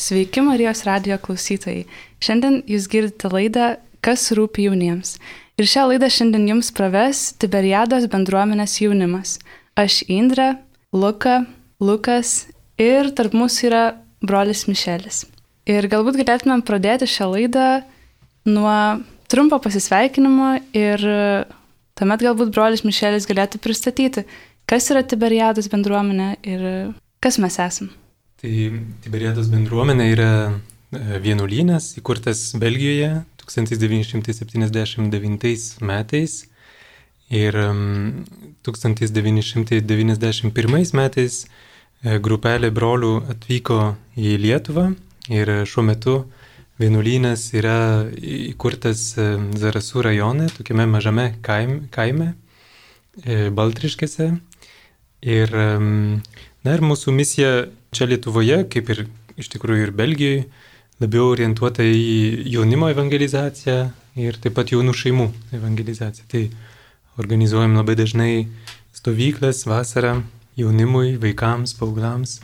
[0.00, 1.84] Sveiki Marijos radio klausytojai.
[2.22, 5.14] Šiandien jūs girdite laidą Kas rūpi jauniems.
[5.60, 9.36] Ir šią laidą šiandien jums praves Tiberiados bendruomenės jaunimas.
[9.78, 10.56] Aš Indra,
[10.90, 11.44] Luka,
[11.78, 12.48] Lukas
[12.82, 13.84] ir tarp mūsų yra
[14.26, 15.22] brolis Mišelis.
[15.70, 17.68] Ir galbūt galėtumėm pradėti šią laidą
[18.50, 18.74] nuo
[19.30, 21.06] trumpo pasisveikinimo ir
[21.94, 24.26] tuomet galbūt brolis Mišelis galėtų pristatyti,
[24.66, 26.70] kas yra Tiberiados bendruomenė ir
[27.22, 28.01] kas mes esame.
[28.42, 28.50] Tai
[28.98, 30.54] Tiberiados bendruomenė yra e,
[31.22, 36.50] vienuolynas įkurtas Belgijoje 1979 metais
[37.30, 37.54] ir
[38.66, 44.90] 1991 metais e, grupelė brolių atvyko į Lietuvą
[45.30, 46.26] ir šiuo metu
[46.82, 52.34] vienuolynas yra įkurtas e, Zarasų rajone, tokiame mažame kaime, kaime
[53.54, 54.34] Baltriškėse.
[55.22, 59.04] Ir, na ir mūsų misija čia Lietuvoje, kaip ir
[59.36, 60.44] iš tikrųjų ir Belgijoje,
[61.02, 63.76] labiau orientuota į jaunimo evangelizaciją
[64.22, 65.26] ir taip pat jaunų šeimų
[65.58, 66.28] evangelizaciją.
[66.32, 66.42] Tai
[67.20, 68.32] organizuojam labai dažnai
[68.96, 70.22] stovyklas vasarą
[70.56, 72.40] jaunimui, vaikams, paauglams.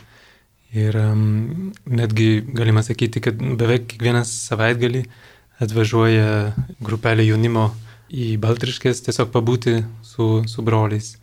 [0.69, 5.05] Ir um, netgi galima sakyti, kad beveik kiekvieną savaitgalį
[5.65, 6.53] atvažiuoja
[6.85, 7.71] grupelė jaunimo
[8.13, 11.15] į Baltriškės tiesiog pabūti su, su broliais.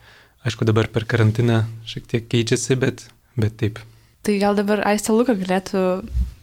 [0.47, 3.07] Aišku, dabar per karantiną šiek tiek keičiasi, bet,
[3.39, 3.87] bet taip.
[4.27, 5.81] Tai gal dabar Aistė Luka galėtų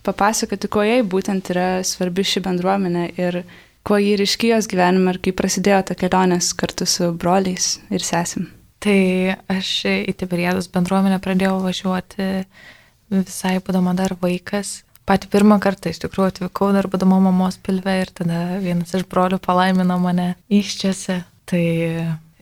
[0.08, 3.42] papasakoti, kuo jai būtent yra svarbi ši bendruomenė ir
[3.84, 8.48] kuo jį ryškiai jos gyvenime ir kaip prasidėjo ta kelionės kartu su broliais ir sesim.
[8.84, 12.30] Tai aš į Tiberiados bendruomenę pradėjau važiuoti
[13.11, 14.78] visai būdama dar vaikas.
[15.04, 19.42] Pati pirmą kartą iš tikrųjų atvykau dar būdama mamos pilve ir tada vienas iš brolių
[19.44, 21.20] palaimino mane iščiose.
[21.52, 21.66] Tai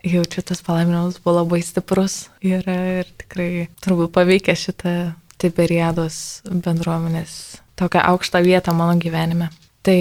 [0.05, 4.93] jaučiu, tas palaiminimas buvo labai stiprus ir, ir tikrai turbūt paveikė šitą
[5.41, 9.49] Tiberiados bendruomenės tokią aukštą vietą mano gyvenime.
[9.81, 9.97] Tai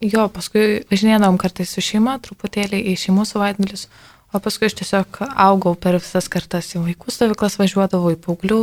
[0.00, 3.88] jo, paskui važinėdavom kartais su šeima, truputėlį į šeimų savaitgalius,
[4.32, 8.62] o paskui aš tiesiog augau per visas kartas į vaikų stovyklas, važiuodavau į paauglių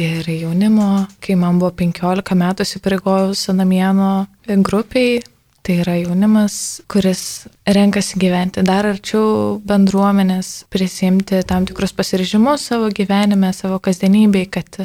[0.00, 1.06] ir jaunimo.
[1.22, 4.12] Kai man buvo 15 metų, įsipareigojau Sanamieno
[4.46, 5.20] grupiai,
[5.60, 13.50] Tai yra jaunimas, kuris renkasi gyventi dar arčiau bendruomenės, prisimti tam tikrus pasiryžimus savo gyvenime,
[13.52, 14.78] savo kasdienybėj, kad,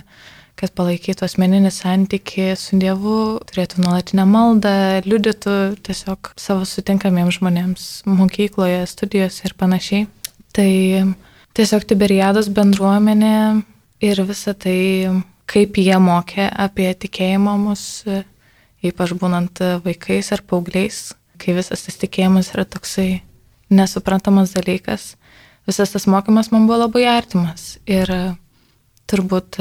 [0.60, 4.76] kad palaikytų asmeninį santyki su Dievu, turėtų nuolatinę maldą,
[5.08, 5.56] liudytų
[5.88, 10.10] tiesiog savo sutinkamiems žmonėms mokykloje, studijose ir panašiai.
[10.56, 10.70] Tai
[11.56, 13.64] tiesiog Tiberiados bendruomenė
[14.04, 14.78] ir visa tai,
[15.48, 17.86] kaip jie mokė apie tikėjimą mus
[18.92, 23.24] ypač būnant vaikais ar paaugliais, kai visas tas tikėjimas yra toksai
[23.74, 25.16] nesuprantamas dalykas.
[25.66, 28.12] Visas tas mokymas man buvo labai artimas ir
[29.10, 29.58] turbūt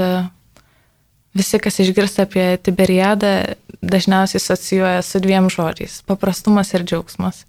[1.35, 7.45] visi, kas išgirsta apie Tiberiadą, dažniausiai asocijuoja su dviem žodžiais- paprastumas ir džiaugsmas.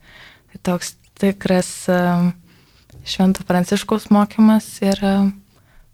[0.51, 1.87] Tai toks tikras
[3.05, 4.99] Švento Pranciškaus mokymas ir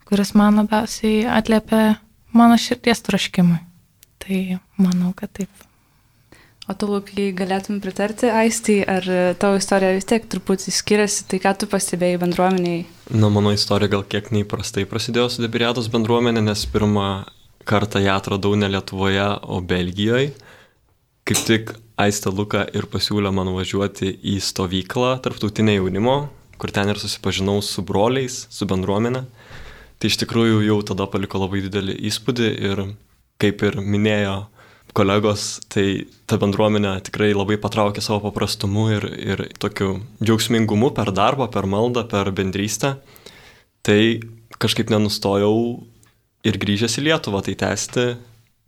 [0.06, 1.96] kuris man labiausiai atliepia
[2.32, 3.60] mano širdies troškimui.
[4.20, 5.50] Tai manau, kad taip.
[6.72, 9.04] O tu, Lukai, galėtum pritarti Aistai, ar
[9.42, 12.86] tavo istorija vis tiek truputį skiriasi, tai ką tu pastebėjai bendruomeniai?
[13.12, 17.08] Na, mano istorija gal kiek neįprastai prasidėjo su Debiriados bendruomenė, nes pirmą
[17.68, 20.30] kartą ją atradau ne Lietuvoje, o Belgijoje.
[21.28, 26.16] Kaip tik Aista Luka ir pasiūlė man važiuoti į stovyklą tarptautinė jaunimo,
[26.56, 29.26] kur ten ir susipažinau su broliais, su bendruomenė.
[30.00, 32.86] Tai iš tikrųjų jau tada paliko labai didelį įspūdį ir
[33.44, 34.40] kaip ir minėjo
[34.98, 41.48] kolegos, tai ta bendruomenė tikrai labai patraukė savo paprastumu ir, ir tokiu džiaugsmingumu per darbą,
[41.52, 42.98] per maldą, per bendrystę.
[43.86, 44.02] Tai
[44.62, 45.56] kažkaip nenustojau
[46.46, 48.08] ir grįžęs į Lietuvą tai tęsti,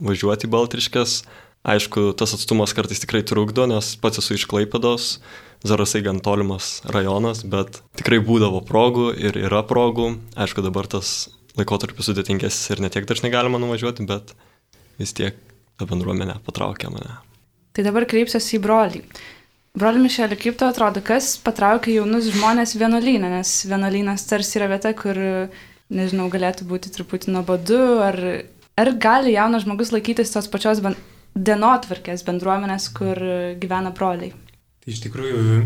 [0.04, 1.22] važiuoti į Baltriškas.
[1.64, 5.16] Aišku, tas atstumas kartais tikrai trukdo, nes pats esu iš Klaipados,
[5.64, 10.10] Zarasai gan tolimas rajonas, bet tikrai būdavo progų ir yra progų.
[10.36, 14.34] Aišku, dabar tas laikotarpis sudėtingesnis ir netiek dažnai galima nuvažiuoti, bet
[15.00, 15.40] vis tiek
[15.78, 17.16] ta bendruomenė patraukė mane.
[17.74, 19.00] Tai dabar kreipsiuosi į brolį.
[19.74, 24.92] Broli Mišelį, kaip tau atrodo, kas patraukia jaunus žmonės vienuolyną, nes vienuolynas tarsi yra vieta,
[24.94, 25.18] kur,
[25.90, 28.20] nežinau, galėtų būti truputį nuobodu, ar,
[28.78, 30.94] ar gali jaunas žmogus laikytis tos pačios ben,
[31.34, 33.18] dienotvarkės bendruomenės, kur
[33.58, 34.30] gyvena broliai?
[34.84, 35.58] Tai iš tikrųjų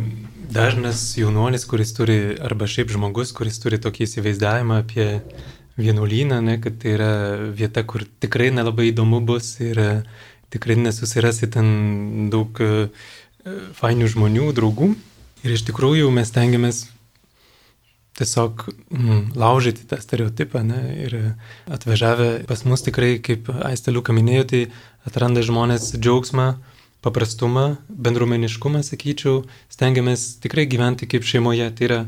[0.54, 5.08] dažnas jaunuolis, kuris turi, arba šiaip žmogus, kuris turi tokį įsivaizdavimą apie
[5.78, 7.12] vienuolyną, ne, kad tai yra
[7.54, 9.88] vieta, kur tikrai nelabai įdomu bus ir e,
[10.52, 11.68] tikrai nesusirasi ten
[12.32, 12.88] daug e,
[13.78, 14.92] fainių žmonių, draugų.
[15.46, 16.88] Ir iš tikrųjų mes tengiamės
[18.18, 21.14] tiesiog mm, laužyti tą stereotipą ne, ir
[21.70, 24.62] atvežavę pas mus tikrai, kaip Aistė Liuka minėjo, tai
[25.06, 26.48] atranda žmonės džiaugsmą,
[27.06, 31.70] paprastumą, bendruomeniškumą, sakyčiau, stengiamės tikrai gyventi kaip šeimoje.
[31.78, 32.00] Tai yra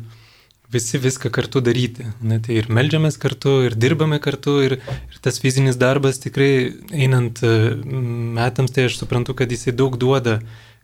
[0.72, 2.06] visi viską kartu daryti.
[2.22, 6.52] Ne, tai ir melžiamės kartu, ir dirbame kartu, ir, ir tas fizinis darbas tikrai
[6.94, 10.38] einant metams, tai aš suprantu, kad jisai daug duoda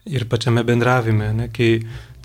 [0.07, 1.71] ir pačiame bendravime, ne, kai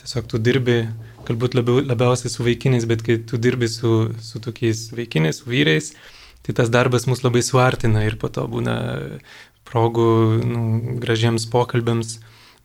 [0.01, 0.83] tiesiog tu dirbi
[1.27, 5.93] galbūt labiau, labiausiai su vaikinais, bet kai tu dirbi su, su tokiais vaikinais, su vyrais,
[6.45, 8.75] tai tas darbas mus labai suartina ir po to būna
[9.69, 10.07] progų
[10.45, 10.63] nu,
[11.01, 12.17] gražiems pokalbėms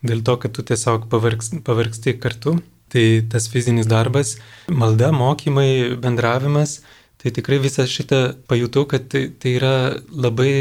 [0.06, 2.56] dėl to, kad tu tiesiog pavargsti, pavargsti kartu.
[2.93, 4.37] Tai tas fizinis darbas,
[4.71, 6.81] malda, mokymai, bendravimas,
[7.19, 9.73] tai tikrai visą šitą pajutau, kad tai, tai yra
[10.15, 10.53] labai,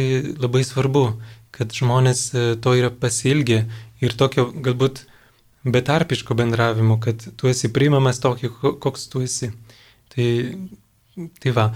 [0.42, 1.06] labai svarbu,
[1.56, 3.66] kad žmonės e, to yra pasilgę
[4.01, 5.04] ir tokio galbūt
[5.66, 8.51] betarpiško bendravimo, kad tu esi priimamas tokį,
[8.81, 9.51] koks tu esi.
[10.13, 10.28] Tai,
[11.42, 11.69] tai va,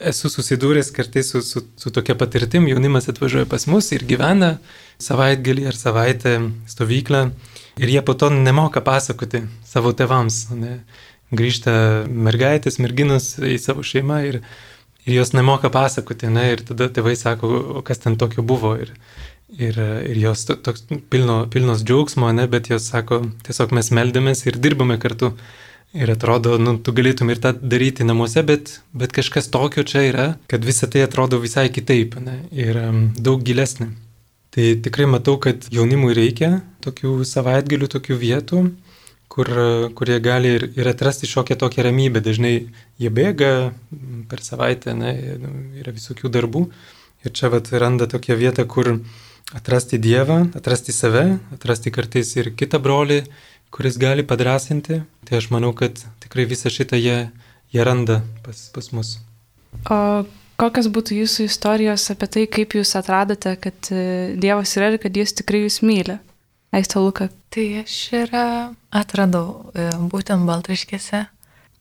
[0.00, 4.56] esu susidūręs kartais su, su, su tokia patirtim, jaunimas atvažiuoja pas mus ir gyvena
[5.02, 6.36] savaitgalį ar savaitę
[6.70, 7.22] stovyklą
[7.82, 10.46] ir jie po to nemoka pasakoti savo tevams.
[10.56, 10.80] Ne?
[11.32, 11.72] Grįžta
[12.06, 14.42] mergaitės, merginos į savo šeimą ir,
[15.06, 16.50] ir jos nemoka pasakoti, ne?
[16.52, 18.76] ir tada tėvai sako, o kas ten tokio buvo.
[18.80, 18.94] Ir,
[19.52, 19.76] Ir,
[20.08, 24.96] ir jos toks pilno, pilnos džiaugsmo, ne, bet jos sako, tiesiog mes meldėmės ir dirbame
[24.96, 25.34] kartu.
[25.92, 30.26] Ir atrodo, nu, tu galėtum ir tą daryti namuose, bet, bet kažkas tokio čia yra,
[30.48, 33.90] kad visa tai atrodo visai kitaip ne, ir um, daug gilesnė.
[34.52, 38.58] Tai tikrai matau, kad jaunimui reikia tokių savaitgalių, tokių vietų,
[39.32, 39.48] kur,
[39.96, 42.20] kur jie gali ir, ir atrasti šiokią tokią ramybę.
[42.20, 42.52] Dažnai
[43.00, 43.72] jie bėga
[44.28, 45.14] per savaitę, ne,
[45.80, 46.66] yra visokių darbų.
[47.24, 48.98] Ir čia vat randa tokią vietą, kur
[49.56, 51.24] atrasti Dievą, atrasti save,
[51.56, 53.22] atrasti kartais ir kitą brolį,
[53.72, 55.00] kuris gali padrasinti.
[55.24, 57.18] Tai aš manau, kad tikrai visą šitą jie,
[57.72, 59.16] jie randa pas, pas mus.
[59.88, 60.02] O
[60.62, 64.04] kokios būtų jūsų istorijos apie tai, kaip jūs atradote, kad e,
[64.38, 66.18] Dievas yra ir kad jis tikrai jūs myli?
[66.72, 67.28] Aista Luka.
[67.52, 68.30] Tai aš ir
[68.94, 71.26] atradau e, būtent Baltriškėse.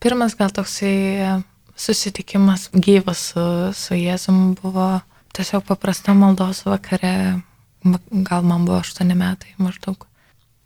[0.02, 1.30] Pirmas gal toksai e,
[1.78, 3.46] susitikimas gyvas su,
[3.78, 4.90] su Jėzum buvo
[5.38, 7.14] tiesiog paprasta maldos vakare
[7.84, 10.08] gal man buvo 8 metai maždaug.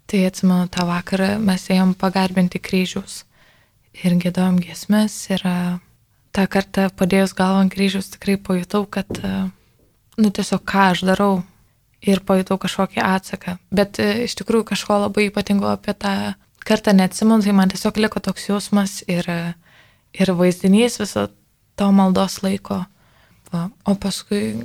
[0.05, 3.23] Tai atsimenu tą vakarą mes ėjom pagarbinti kryžius
[4.03, 5.45] ir gėdojom giesmės ir
[6.35, 9.09] tą kartą padėjus galvą ant kryžius tikrai pajutau, kad,
[10.19, 11.43] nu tiesiog ką aš darau
[12.05, 13.57] ir pajutau kažkokį atsaką.
[13.73, 16.35] Bet iš tikrųjų kažko labai ypatingo apie tą
[16.65, 19.29] kartą neatsimenu, tai man tiesiog liko toks jausmas ir,
[20.13, 21.29] ir vaizdinys viso
[21.75, 22.83] to maldos laiko.
[23.53, 23.69] Va.
[23.85, 24.55] O paskui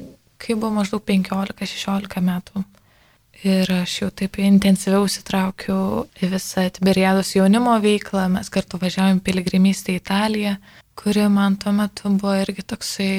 [0.40, 2.64] kai buvo maždaug 15-16 metų.
[3.40, 9.94] Ir aš jau taip intensyviau įsitraukiau į visą Tiberiados jaunimo veiklą, mes kartu važiavom piligrimystę
[9.94, 10.56] į Italiją,
[11.00, 13.12] kuri man tuo metu buvo irgi toksai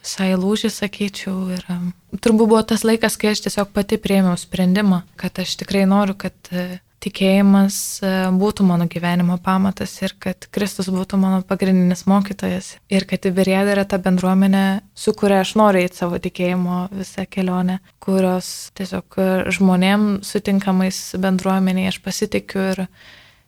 [0.00, 1.50] visai lūžis, sakyčiau.
[1.56, 5.84] Ir um, turbūt buvo tas laikas, kai aš tiesiog pati prieimiau sprendimą, kad aš tikrai
[5.88, 6.52] noriu, kad
[7.00, 13.24] tikėjimas e, būtų mano gyvenimo pamatas ir kad Kristus būtų mano pagrindinis mokytojas ir kad
[13.28, 19.16] Iberiada yra ta bendruomenė, su kuria aš noriu eiti savo tikėjimo visą kelionę, kurios tiesiog
[19.56, 22.84] žmonėm sutinkamais bendruomeniai aš pasitikiu ir,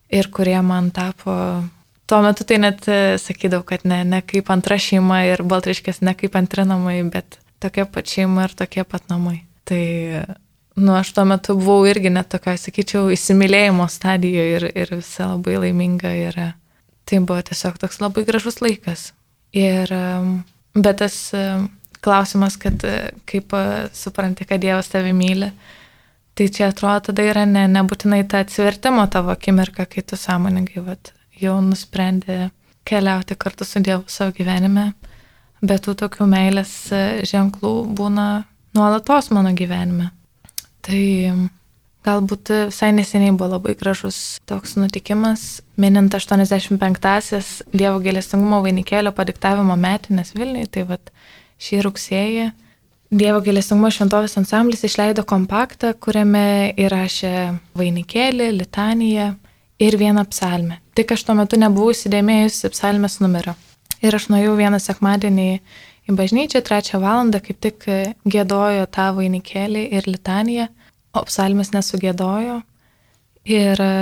[0.08, 1.36] ir kurie man tapo.
[2.12, 6.12] Tuo metu tai net e, sakydavau, kad ne, ne kaip antra šeima ir baltriškės ne
[6.18, 9.38] kaip antri namai, bet tokia pat šeima ir tokie pat namai.
[9.64, 9.80] Tai
[10.76, 15.58] Nu, aš tuo metu buvau irgi net tokio, sakyčiau, įsimylėjimo stadijoje ir, ir visa labai
[15.66, 16.38] laiminga ir
[17.08, 19.10] tai buvo tiesiog toks labai gražus laikas.
[19.52, 19.92] Ir,
[20.72, 21.16] bet tas
[22.02, 22.86] klausimas, kad
[23.28, 23.52] kaip
[23.92, 25.50] supranti, kad Dievas tave myli,
[26.38, 31.12] tai čia atrodo tada yra ne, nebūtinai ta atsivertimo tavo akimirka, kai tu sąmoningai vat,
[31.42, 32.50] jau nusprendė
[32.88, 34.92] keliauti kartu su Dievu savo gyvenime,
[35.62, 36.72] bet tų tokių meilės
[37.28, 38.28] ženklų būna
[38.74, 40.10] nuolatos mano gyvenime.
[40.82, 41.02] Tai
[42.02, 50.34] galbūt visai neseniai buvo labai gražus toks nutikimas, minint 85-asias Dievo gėlestingumo vainikėlio padiktavimo metinės
[50.34, 51.14] Vilniui, tai vad
[51.62, 52.50] šį rugsėjį
[53.12, 57.34] Dievo gėlestingumo šventovės ansamblis išleido kompaktą, kuriame įrašė
[57.76, 59.34] vainikėlį, litaniją
[59.82, 60.78] ir vieną psalmę.
[60.94, 63.56] Tik aš tuo metu nebuvau įsidėmėjusi psalmės numerio.
[64.02, 65.48] Ir aš nuėjau vieną sekmadienį
[66.10, 67.86] į bažnyčią trečią valandą kaip tik
[68.26, 70.68] gėdojo tą vainikėlį ir litaniją,
[71.14, 72.60] o psalmės nesugėdojo.
[73.48, 73.92] Ir e,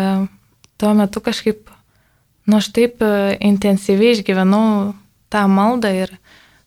[0.81, 1.71] tuo metu kažkaip,
[2.47, 4.93] nu aš taip e, intensyviai išgyvenau
[5.33, 6.13] tą maldą ir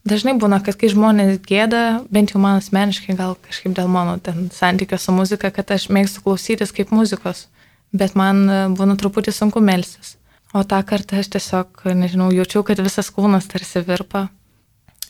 [0.09, 4.49] dažnai būna, kad kai žmonės gėda, bent jau man asmeniškai, gal kažkaip dėl mano ten
[4.53, 7.47] santykio su muzika, kad aš mėgstu klausytis kaip muzikos,
[7.93, 10.17] bet man e, būna truputį sunku melsis.
[10.53, 14.27] O tą kartą aš tiesiog, nežinau, jaučiau, kad visas kūnas tarsi virpa.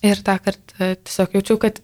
[0.03, 1.79] Ir tą kartą tiesiog jaučiau, kad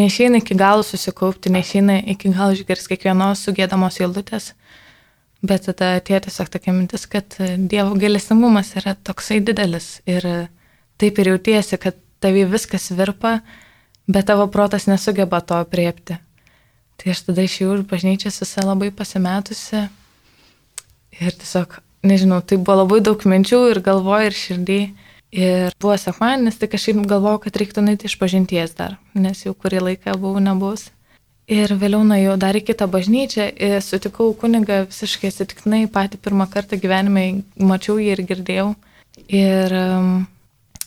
[0.00, 4.52] neišeina iki galo susikaupti, neišeina iki galo išgirsti kiekvienos sugėdamos eilutės.
[5.44, 10.24] Bet tada atėjo tiesiog tokia mintis, kad Dievo gailestingumas yra toksai didelis ir
[11.00, 13.34] taip ir jautiesi, kad tavai viskas virpa,
[14.08, 16.16] bet tavo protas nesugeba to priepti.
[16.96, 19.82] Tai aš tada išėjau iš bažnyčios visą labai pasimetusi
[21.20, 24.80] ir tiesiog, nežinau, tai buvo labai daug minčių ir galvoje, ir širdį.
[25.34, 29.80] Ir buvo sekmanis, tai kažkaip galvojau, kad reiktų nueiti iš pažinties dar, nes jau kurį
[29.88, 30.92] laiką buvau nebus.
[31.50, 36.78] Ir vėliau nuėjau dar į kitą bažnyčią ir sutikau kunigą visiškai atsitiktinai, patį pirmą kartą
[36.80, 38.68] gyvenime mačiau jį ir girdėjau.
[39.26, 40.14] Ir um,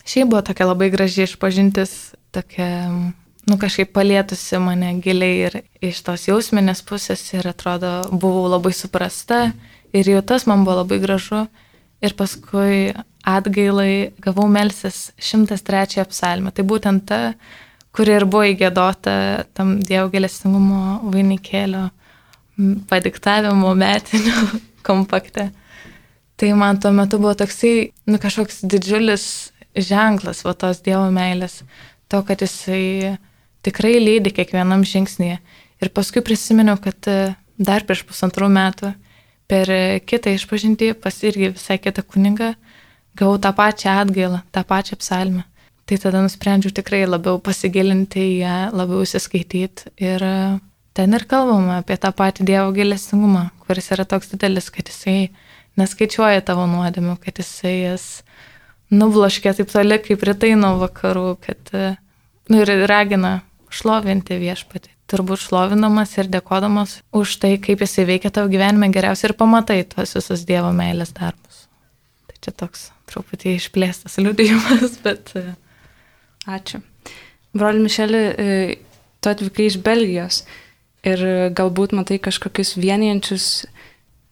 [0.07, 1.93] šiaip buvo tokia labai graži išpažintis,
[2.33, 2.71] tokia,
[3.51, 5.59] nu kažkaip palėtusi mane giliai ir
[5.91, 9.51] iš tos jausminės pusės ir atrodo buvau labai suprasta
[9.93, 11.45] ir jau tas man buvo labai gražu.
[12.03, 12.93] Ir paskui
[13.27, 16.53] atgailai gavau melsis 103 psalmę.
[16.53, 17.33] Tai būtent ta,
[17.95, 19.13] kuri ir buvo įgėdota
[19.57, 21.87] tam Dievo gelestingumo vainikėlio
[22.89, 25.49] padiktavimo metinių kompakte.
[26.37, 29.25] Tai man tuo metu buvo toksai, nu kažkoks didžiulis
[29.73, 31.63] ženklas va tos Dievo meilės,
[32.09, 33.17] to, kad jisai
[33.65, 35.41] tikrai lydi kiekvienam žingsnėje.
[35.81, 37.09] Ir paskui prisiminiau, kad
[37.57, 38.93] dar prieš pusantrų metų
[39.47, 39.71] per
[40.07, 42.53] kitą išpažinti pas irgi visai kitą kunigą
[43.17, 45.43] gavau tą pačią atgailą, tą pačią psalmę.
[45.87, 50.39] Tai tada nusprendžiau tikrai labiau pasigilinti į ją, labiau įsiskaityti ir e,
[50.97, 55.29] ten ir kalbama apie tą patį Dievo gilestingumą, kuris yra toks didelis, kad jisai
[55.79, 58.07] neskaičiuoja tavo nuodėmių, kad jisai jas
[58.91, 61.95] nubloškia taip toli kaip rytai nuo vakarų, kad e,
[62.51, 63.37] nu, ir ragina
[63.71, 64.96] šlovinti viešpatį.
[65.07, 70.17] Turbūt šlovinamas ir dėkodamas už tai, kaip jisai veikia tavo gyvenime geriausiai ir pamatai tuos
[70.17, 71.63] visus Dievo meilės darbus.
[72.27, 75.31] Tai čia toks truputį išplėstas liūdėjimas, bet...
[75.39, 75.55] E,
[76.47, 76.81] Ačiū.
[77.55, 78.51] Broli Mišelį, e,
[79.23, 80.41] tu atvykai iš Belgijos
[81.07, 81.23] ir
[81.55, 83.47] galbūt matai kažkokius vienijančius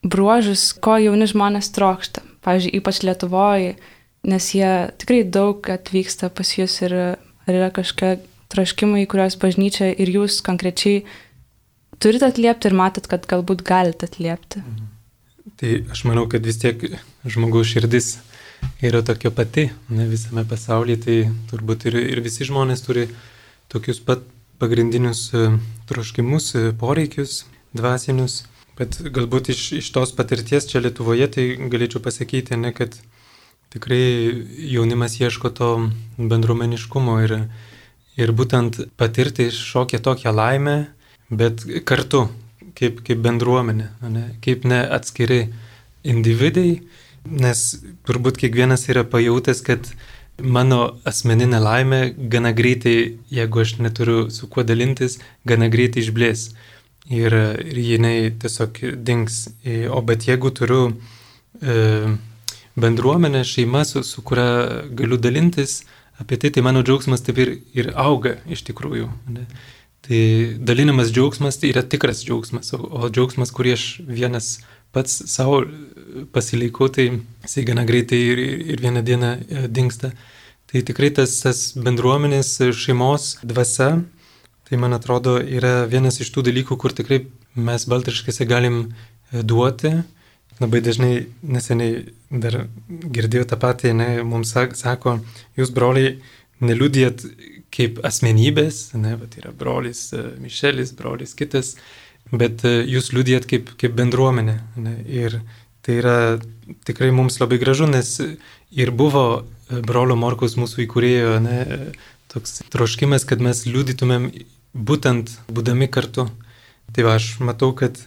[0.05, 2.24] bruožus, ko jauni žmonės trokšta.
[2.46, 3.74] Pavyzdžiui, ypač Lietuvoje,
[4.27, 6.96] nes jie tikrai daug atvyksta pas jūs ir
[7.50, 8.20] yra kažkokie
[8.54, 11.04] troškimai, kuriuos bažnyčia ir jūs konkrečiai
[12.00, 14.62] turite atliepti ir matot, kad galbūt galite atliepti.
[14.62, 14.92] Mhm.
[15.56, 16.82] Tai aš manau, kad vis tiek
[17.24, 18.18] žmogaus širdis
[18.84, 21.18] yra tokia pati ne, visame pasaulyje, tai
[21.52, 23.06] turbūt ir, ir visi žmonės turi
[23.72, 24.25] tokius pat
[24.60, 25.46] pagrindinius e,
[25.90, 27.44] troškimus, e, poreikius,
[27.78, 28.44] dvasinius.
[28.75, 32.98] Bet galbūt iš, iš tos patirties čia Lietuvoje tai galėčiau pasakyti, ne, kad
[33.72, 34.02] tikrai
[34.74, 35.70] jaunimas ieško to
[36.18, 37.38] bendruomeniškumo ir,
[38.17, 40.77] ir būtent patirti šokią tokią laimę,
[41.29, 42.27] bet kartu,
[42.77, 45.48] kaip, kaip bendruomenė, ne, kaip ne atskiri
[46.05, 46.81] individai,
[47.25, 47.62] Nes
[48.05, 49.88] turbūt kiekvienas yra pajutęs, kad
[50.38, 56.51] mano asmeninė laimė gana greitai, jeigu aš neturiu su kuo dalintis, gana greitai išblės.
[57.10, 57.34] Ir,
[57.65, 59.48] ir jinai tiesiog dings.
[59.93, 60.84] O bet jeigu turiu
[61.62, 62.13] e,
[62.77, 65.84] bendruomenę, šeimą, su, su kuria galiu dalintis
[66.22, 69.10] apie tai, tai mano džiaugsmas taip ir, ir auga iš tikrųjų.
[69.36, 69.48] Ne?
[70.05, 70.22] Tai
[70.62, 74.60] dalinimas džiaugsmas tai yra tikras džiaugsmas, o, o džiaugsmas, kurį aš vienas
[74.95, 75.63] pats savo
[76.31, 77.10] pasilikau, tai
[77.43, 78.41] jisai gana greitai ir,
[78.75, 80.13] ir vieną dieną e, dinksta.
[80.72, 83.89] Tai tikrai tas, tas bendruomenės šeimos dvasia,
[84.65, 89.98] tai man atrodo yra vienas iš tų dalykų, kur tikrai mes baltriškėse galim e, duoti.
[90.62, 95.18] Labai dažnai neseniai dar girdėjau tą patį, ne, mums sako,
[95.60, 96.16] jūs broliai
[96.64, 97.26] neliūdėt
[97.76, 101.74] kaip asmenybės, ne, bet yra brolis e, Mišelis, brolis kitas,
[102.32, 104.56] bet e, jūs liūdėt kaip, kaip bendruomenė.
[104.80, 104.96] Ne?
[105.12, 105.42] Ir
[105.86, 106.18] tai yra
[106.88, 108.16] tikrai mums labai gražu, nes
[108.72, 111.60] ir buvo e, brolio Morkaus mūsų įkūrėjo ne,
[112.32, 114.32] toks troškimas, kad mes liūdytumėm
[114.76, 116.30] būtent būdami kartu.
[116.96, 118.00] Tai va, aš matau, kad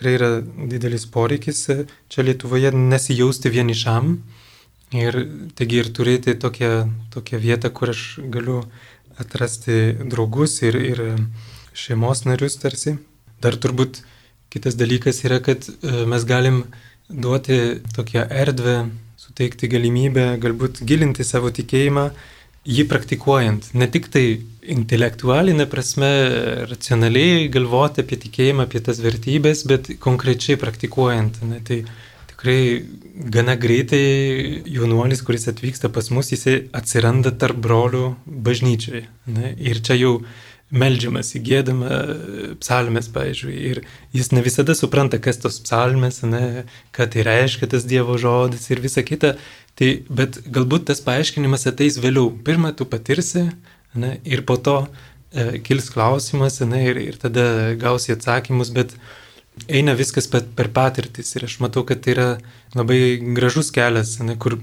[0.00, 4.14] tikrai yra didelis poreikis e, čia Lietuvoje nesijausti vienišam
[4.96, 5.16] ir
[5.54, 8.62] taigi ir turėti tokią, tokią vietą, kur aš galiu
[9.20, 11.02] atrasti draugus ir, ir
[11.76, 12.96] šeimos narius tarsi.
[13.44, 14.00] Dar turbūt
[14.48, 16.64] kitas dalykas yra, kad e, mes galim
[17.10, 18.88] duoti tokią erdvę,
[19.20, 22.08] suteikti galimybę galbūt gilinti savo tikėjimą,
[22.68, 23.70] jį praktikuojant.
[23.78, 24.24] Ne tik tai
[24.70, 26.10] intelektualinė prasme,
[26.70, 31.40] racionaliai galvoti apie tikėjimą, apie tas vertybės, bet konkrečiai praktikuojant.
[31.48, 31.82] Ne, tai
[32.34, 32.60] tikrai
[33.32, 39.06] gana greitai jaunuolis, kuris atvyksta pas mus, jisai atsiranda tarp brolių bažnyčiai.
[39.32, 40.14] Ne, ir čia jau
[40.70, 41.96] melžiamas, įgėdama
[42.62, 43.80] psalmės, pavyzdžiui, ir
[44.14, 46.64] jis ne visada supranta, kas tos psalmės, ne,
[46.94, 49.34] ką tai reiškia tas Dievo žodis ir visa kita.
[49.80, 52.28] Tai, bet galbūt tas paaiškinimas ateis vėliau.
[52.44, 53.46] Pirmą tu patirsi
[53.96, 58.92] ne, ir po to e, kils klausimas ne, ir, ir tada gausi atsakymus, bet
[59.72, 62.28] eina viskas per, patirtis ir aš matau, kad tai yra
[62.76, 63.00] labai
[63.32, 64.58] gražus kelias, ne, kur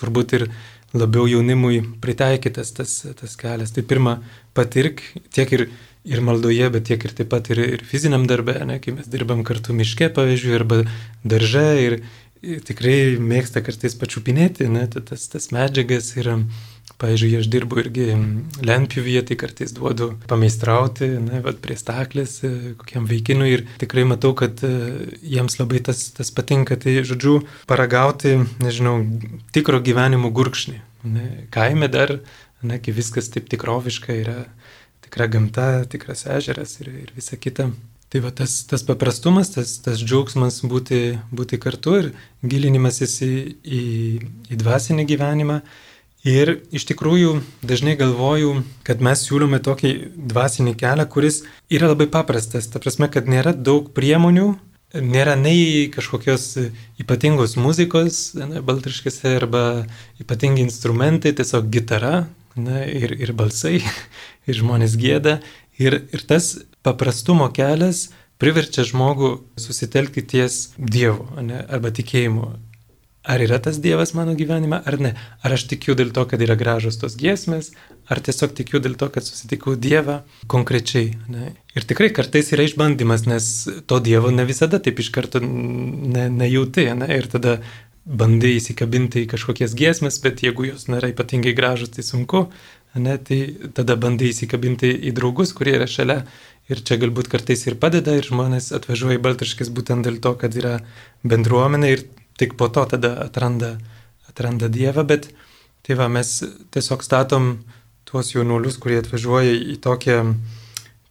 [0.00, 0.48] turbūt ir
[0.96, 3.76] labiau jaunimui pritaikytas tas, tas kelias.
[3.76, 4.18] Tai pirmą
[4.56, 5.04] patirk
[5.36, 5.66] tiek ir,
[6.08, 9.44] ir maldoje, bet tiek ir taip pat ir, ir fiziniam darbė, ne, kai mes dirbam
[9.44, 10.82] kartu miške, pavyzdžiui, arba
[11.28, 12.00] darže ir
[12.42, 16.30] tikrai mėgsta kartais pačiupinėti ne, tas, tas medžiagas ir
[17.02, 18.04] Pavyzdžiui, aš dirbu irgi
[18.62, 24.30] lentpjūvyje, tai kartais duodu pameistrauti, ne, vat, prie staklės e, kokiam vaikinui ir tikrai matau,
[24.38, 24.70] kad e,
[25.34, 26.78] jiems labai tas, tas patinka.
[26.82, 29.00] Tai, žodžiu, paragauti, nežinau,
[29.54, 30.78] tikro gyvenimo gurkšnį.
[31.10, 32.20] Ne, kaime dar,
[32.62, 34.38] ne, kai viskas taip tikroviška yra,
[35.02, 37.72] tikra gamta, tikras ežeras ir, ir visa kita.
[38.12, 42.10] Tai va tas, tas paprastumas, tas, tas džiaugsmas būti, būti kartu ir
[42.44, 43.32] gilinimasis į,
[43.64, 43.80] į,
[44.52, 45.62] į dvasinį gyvenimą
[46.22, 49.90] Ir iš tikrųjų dažnai galvoju, kad mes siūlome tokį
[50.30, 52.68] dvasinį kelią, kuris yra labai paprastas.
[52.70, 54.52] Ta prasme, kad nėra daug priemonių,
[55.02, 56.44] nėra nei kažkokios
[57.02, 59.64] ypatingos muzikos, ne, baltriškėse, arba
[60.22, 63.80] ypatingi instrumentai, tiesiog gitara ne, ir, ir balsai,
[64.46, 65.40] ir žmonės gėda.
[65.82, 66.54] Ir, ir tas
[66.86, 68.10] paprastumo kelias
[68.42, 72.50] priverčia žmogų susitelkti ties Dievu ne, arba tikėjimu
[73.22, 75.14] ar yra tas Dievas mano gyvenime, ar ne.
[75.42, 77.70] Ar aš tikiu dėl to, kad yra gražus tos giesmės,
[78.10, 81.14] ar tiesiog tikiu dėl to, kad susitikau Dievą konkrečiai.
[81.30, 81.52] Ne.
[81.78, 83.48] Ir tikrai kartais yra išbandymas, nes
[83.86, 86.88] to Dievo ne visada taip iš karto ne, nejauti.
[86.98, 87.10] Ne.
[87.14, 87.60] Ir tada
[88.02, 92.48] bandai įsikabinti į kažkokias giesmės, bet jeigu jos nėra ypatingai gražus, tai sunku.
[92.98, 96.24] Ne, tai tada bandai įsikabinti į draugus, kurie yra šalia.
[96.72, 100.56] Ir čia galbūt kartais ir padeda, ir žmonės atvažiuoja į Baltiškis būtent dėl to, kad
[100.56, 100.78] yra
[101.28, 102.06] bendruomenė ir
[102.40, 103.76] tik po to tada atranda,
[104.30, 105.28] atranda Dievą, bet
[105.84, 106.38] tai va, mes
[106.74, 107.52] tiesiog statom
[108.08, 110.22] tuos jaunuolius, kurie atvažiuoja į tokią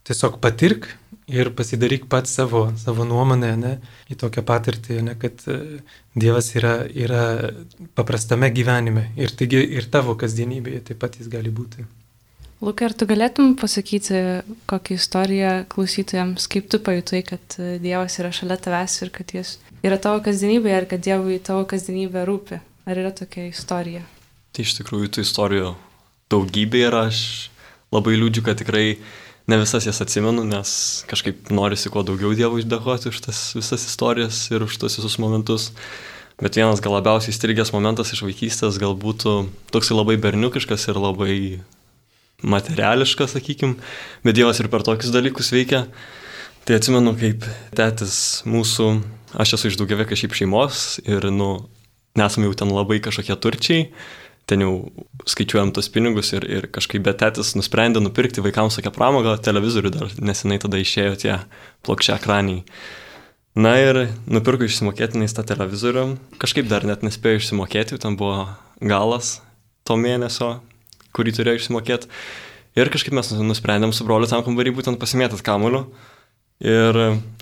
[0.07, 0.89] tiesiog patirk
[1.31, 3.73] ir pasidaryk pats savo, savo nuomonę, ne,
[4.11, 5.57] į tokią patirtį, ne, kad e,
[6.17, 7.23] Dievas yra, yra
[7.95, 11.85] paprastame gyvenime ir taigi ir tavo kasdienybėje taip pat jis gali būti.
[12.61, 14.19] Lukai, ar tu galėtum pasakyti
[14.69, 19.55] kokią istoriją klausytojams, kaip tu pajutai, kad e, Dievas yra šalia tavęs ir kad jis
[19.81, 22.59] yra tavo kasdienybėje, ar kad Dievui tavo kasdienybė rūpi?
[22.85, 24.03] Ar yra tokia istorija?
[24.53, 25.73] Tai iš tikrųjų tų istorijų
[26.29, 27.23] daugybė ir aš
[27.89, 28.85] labai liūdžiu, kad tikrai
[29.49, 34.45] ne visas jas atsimenu, nes kažkaip norisi kuo daugiau Dievui išdėkoti už tas visas istorijas
[34.53, 35.71] ir už tas visus momentus.
[36.37, 41.35] Bet vienas gal labiausiai įstrigęs momentas iš vaikystės gal būtų toksai labai berniukiškas ir labai
[42.41, 43.75] materiališkas, sakykim,
[44.25, 45.85] bet Dievas ir per tokius dalykus veikia.
[46.65, 47.45] Tai atsimenu, kaip
[47.77, 48.87] tėtis mūsų,
[49.41, 51.55] aš esu iš daugiavėkio šiaip šeimos ir, nu,
[52.17, 53.87] nesame jau ten labai kažkokie turčiai,
[54.49, 54.73] ten jau
[55.29, 60.17] skaičiuojam tos pinigus ir, ir kažkaip bet tėtis nusprendė nupirkti vaikams tokią pramogą, televizorių dar
[60.21, 61.37] nesenai tada išėjo tie
[61.85, 62.65] plokščia ekraniai.
[63.51, 66.05] Na ir nupirko išsimokėtinais tą televizorių,
[66.39, 68.45] kažkaip dar net nespėjo išsimokėti, ten buvo
[68.79, 69.39] galas
[69.83, 70.59] to mėnesio,
[71.15, 72.09] kurį turėjo išsimokėti.
[72.79, 75.85] Ir kažkaip mes nusprendėm su broliu tam kambarį būtent pasimėtas kamuoliu.
[76.61, 76.97] Ir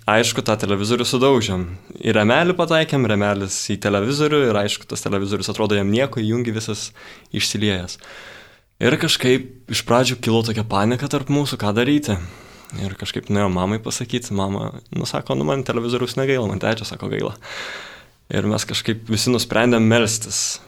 [0.08, 1.66] aišku, tą televizorių sudaužėm.
[2.00, 6.90] Į remelį pataikėm, remelis į televizorių ir aišku, tas televizorius atrodo jam nieko, įjungi visas
[7.36, 8.00] išsiliejęs.
[8.80, 12.16] Ir kažkaip iš pradžių kilo tokia panika tarp mūsų, ką daryti.
[12.80, 17.36] Ir kažkaip nuėjo mamai pasakyti, mama, nusako, nu man televizorius negaila, man tečia sako gaila.
[18.32, 20.62] Ir mes kažkaip visi nusprendėm melstis.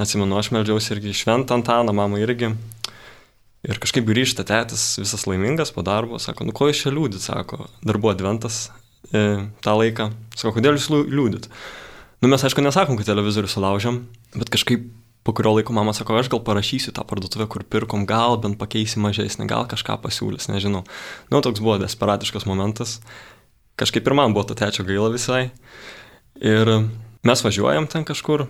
[0.00, 2.54] Atsimenu, aš meldžiausi irgi šventą Antaną, mama irgi.
[3.62, 7.66] Ir kažkaip grįžta tėtis visas laimingas po darbo, sako, nu ko jūs čia liūdit, sako,
[7.84, 8.70] dar buvo adventas
[9.12, 10.08] e, tą laiką.
[10.34, 11.50] Sako, kodėl jūs liūdit?
[12.24, 14.00] Nu mes aišku nesakom, kad televizorių sulaužėm,
[14.38, 14.88] bet kažkaip
[15.22, 19.02] po kurio laiko mama sako, aš gal parašysiu tą parduotuvę, kur pirkom, gal bent pakeisi
[19.02, 20.82] mažesnį, gal kažką pasiūlys, nežinau.
[21.30, 22.96] Nu, toks buvo desperatiškas momentas.
[23.78, 25.50] Kažkaip ir man buvo to tečio gaila visai.
[26.40, 26.72] Ir
[27.22, 28.48] mes važiuojam ten kažkur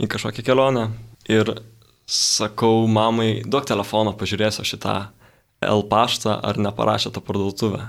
[0.00, 0.88] į kažkokią kelionę.
[1.30, 1.50] Ir
[2.06, 4.96] sakau mamai, duok telefoną, pažiūrėsiu šitą
[5.64, 7.86] L paštą, ar neparašė tą parduotuvę.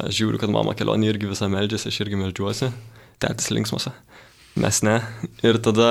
[0.00, 2.70] Aš žiūriu, kad mama kelionė irgi visą meldžiasi, aš irgi meldžiuosi,
[3.22, 3.92] tėtis linksmose,
[4.58, 4.96] mes ne.
[5.44, 5.90] Ir tada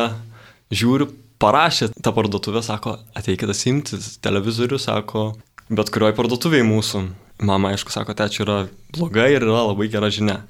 [0.74, 5.30] žiūriu, parašė tą parduotuvę, sako, ateikite simti televizorių, sako,
[5.70, 7.06] bet kurioj parduotuviai mūsų.
[7.46, 8.58] Mama, aišku, sako, tečia yra
[8.92, 10.42] bloga ir yra labai gera žinia.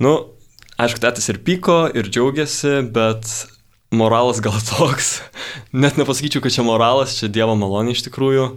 [0.00, 0.14] Nu,
[0.80, 3.28] aišku, tėtis ir pyko, ir džiaugiasi, bet
[3.94, 5.20] moralas gal toks,
[5.72, 8.56] net nepasakyčiau, kad čia moralas, čia Dievo malonė iš tikrųjų.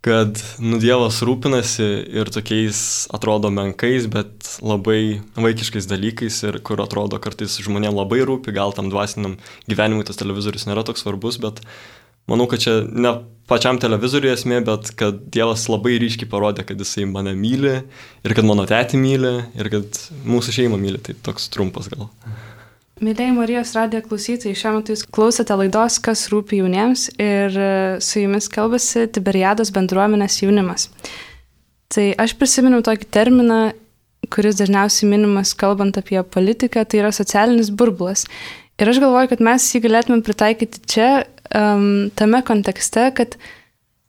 [0.00, 1.86] kad nu Dievas rūpinasi
[2.20, 8.54] ir tokiais atrodo menkais, bet labai vaikiškais dalykais ir kur atrodo kartais žmonėm labai rūpi,
[8.54, 9.34] gal tam dvasiniam
[9.66, 11.58] gyvenimui tas televizorius nėra toks svarbus, bet
[12.30, 13.16] manau, kad čia ne
[13.50, 17.80] pačiam televizoriui esmė, bet kad Dievas labai ryškiai parodė, kad jisai mane myli
[18.22, 21.02] ir kad mano tėtį myli ir kad mūsų šeimą myli.
[21.02, 22.06] Tai toks trumpas gal.
[22.98, 27.68] Mėlyjei Marijos radijo klausytojai, šiuo metu jūs klausote laidos Kas rūpi jauniems ir e,
[28.02, 30.88] su jumis kalbasi Tiberiados bendruomenės jaunimas.
[31.94, 33.60] Tai aš prisiminiau tokį terminą,
[34.34, 38.26] kuris dažniausiai minimas kalbant apie politiką, tai yra socialinis burbulas.
[38.82, 41.08] Ir aš galvoju, kad mes jį galėtume pritaikyti čia,
[41.54, 43.38] um, tame kontekste, kad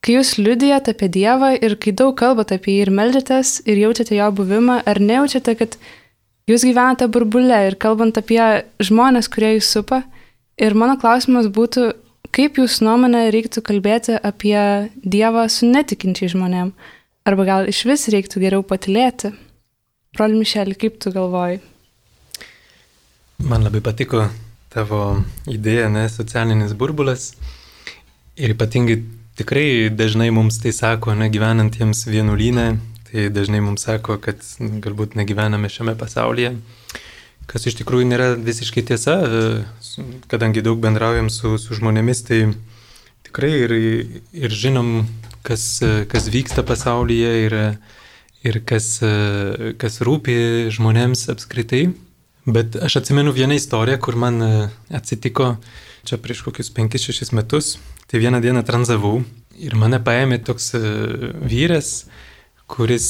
[0.02, 4.18] kai jūs liudijate apie Dievą ir kai daug kalbate apie jį ir melžiatės ir jaučiate
[4.18, 5.78] jo buvimą, ar nejaučiate, kad
[6.50, 8.42] Jūs gyvenate burbule ir kalbant apie
[8.82, 10.02] žmonės, kurie jūs supa.
[10.58, 11.92] Ir mano klausimas būtų,
[12.34, 14.58] kaip jūs nuomonė reiktų kalbėti apie
[15.06, 16.72] Dievą su netikinčiai žmonėm?
[17.30, 19.30] Arba gal iš vis reiktų geriau patilėti?
[20.18, 21.60] Broli Mišelį, kaip tu galvoji?
[23.46, 24.26] Man labai patiko
[24.74, 27.36] tavo idėja, ne, socialinis burbulas.
[28.42, 28.98] Ir ypatingai
[29.38, 32.72] tikrai dažnai mums tai sako, ne gyvenantiems vienuolynę,
[33.10, 36.52] Tai dažnai mums sako, kad galbūt negyvename šiame pasaulyje,
[37.50, 39.16] kas iš tikrųjų nėra visiškai tiesa,
[40.30, 42.44] kadangi daug bendraujam su, su žmonėmis, tai
[43.26, 43.74] tikrai ir,
[44.46, 45.08] ir žinom,
[45.42, 45.66] kas,
[46.12, 47.58] kas vyksta pasaulyje ir,
[48.46, 48.92] ir kas,
[49.82, 51.88] kas rūpi žmonėms apskritai.
[52.50, 54.38] Bet aš atsimenu vieną istoriją, kur man
[54.94, 55.56] atsitiko
[56.06, 57.78] čia prieš kokius 5-6 metus.
[58.10, 59.24] Tai vieną dieną tranzavau
[59.58, 60.76] ir mane paėmė toks
[61.50, 62.04] vyras,
[62.70, 63.08] kuris,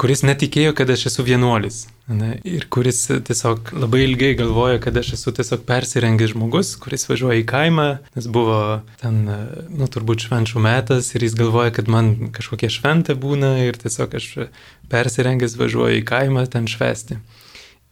[0.00, 1.86] kuris netikėjo, kad aš esu vienuolis.
[2.08, 2.38] Ne?
[2.48, 7.46] Ir kuris tiesiog labai ilgai galvoja, kad aš esu tiesiog persirengęs žmogus, kuris važiuoja į
[7.48, 8.58] kaimą, nes buvo
[9.02, 9.20] ten,
[9.68, 14.30] nu, turbūt švenčių metas ir jis galvoja, kad man kažkokia šventė būna ir tiesiog aš
[14.92, 17.20] persirengęs važiuoju į kaimą ten švesti.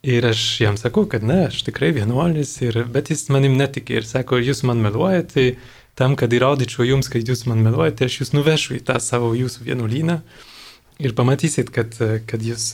[0.07, 4.09] Ir aš jam sakau, kad ne, aš tikrai vienuolis, ir, bet jis manim netikė ir
[4.09, 5.47] sako, jūs man meluojate, tai
[5.99, 9.67] tam, kad įrodyčiau jums, kad jūs man meluojate, aš jūs nuvešiu į tą savo jūsų
[9.67, 10.21] vienuolyną
[11.03, 11.93] ir pamatysit, kad,
[12.29, 12.71] kad, jūs,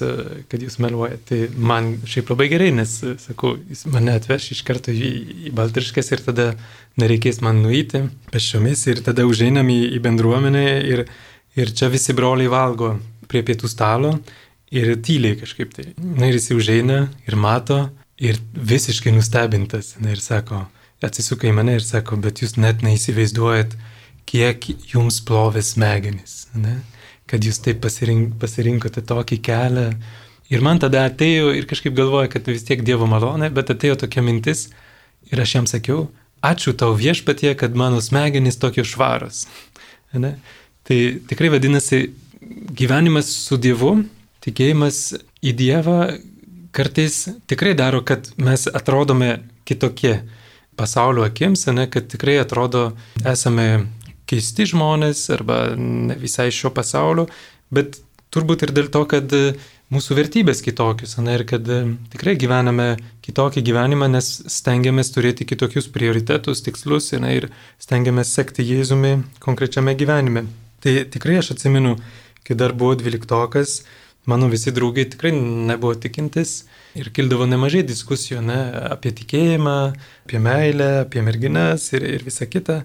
[0.50, 1.22] kad jūs meluojate.
[1.28, 5.10] Tai man šiaip labai gerai, nes, sakau, jis mane atveš iš karto į,
[5.48, 6.52] į Baltriškas ir tada
[7.00, 11.06] nereikės man nueiti pešiomis ir tada užeinam į, į bendruomenę ir,
[11.58, 12.94] ir čia visi broliai valgo
[13.30, 14.14] prie pietų stalo
[14.72, 15.90] ir tyliai kažkaip tai.
[15.98, 17.86] Na ir jis užeina ir mato
[18.22, 20.66] ir visiškai nustebintas na, ir sako,
[21.02, 23.74] atsisuka į mane ir sako, bet jūs net neįsivaizduojat,
[24.30, 26.46] kiek jums plovė smegenis.
[26.54, 26.78] Ne?
[27.32, 29.86] Kad jūs taip pasirink, pasirinkote tokį kelią.
[30.52, 34.24] Ir man tada atėjo ir kažkaip galvoju, kad vis tiek Dievo malonė, bet atėjo tokia
[34.24, 34.66] mintis
[35.32, 36.10] ir aš jam sakiau,
[36.44, 39.46] ačiū tau viešpatie, kad mano smegenys tokios švaros.
[40.12, 40.34] Ne?
[40.84, 42.10] Tai tikrai vadinasi,
[42.76, 43.94] gyvenimas su Dievu,
[44.44, 44.98] tikėjimas
[45.40, 45.96] į Dievą
[46.72, 50.18] kartais tikrai daro, kad mes atrodome kitokie
[50.76, 52.90] pasaulio akims, ne, kad tikrai atrodo
[53.24, 53.86] esame
[54.32, 57.28] keisti žmonės arba ne visai šio pasaulio,
[57.72, 58.00] bet
[58.32, 59.52] turbūt ir dėl to, kad e,
[59.92, 61.82] mūsų vertybės kitokios, na ir kad e,
[62.14, 62.88] tikrai gyvename
[63.24, 67.50] kitokį gyvenimą, nes stengiamės turėti kitokius prioritetus, tikslus na, ir
[67.82, 70.46] stengiamės sekti Jėzumi konkrečiame gyvenime.
[70.82, 71.98] Tai tikrai aš atsimenu,
[72.46, 73.82] kai dar buvau dvyliktokas,
[74.26, 76.62] mano visi draugai tikrai nebuvo tikintis
[76.98, 78.58] ir kildavo nemažai diskusijų ne,
[78.96, 79.78] apie tikėjimą,
[80.26, 82.82] apie meilę, apie merginas ir, ir visą kitą.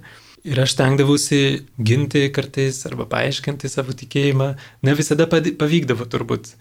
[0.47, 1.39] Ir aš stengdavausi
[1.83, 4.53] ginti kartais arba paaiškinti savo tikėjimą.
[4.87, 6.53] Ne visada pavykdavo turbūt.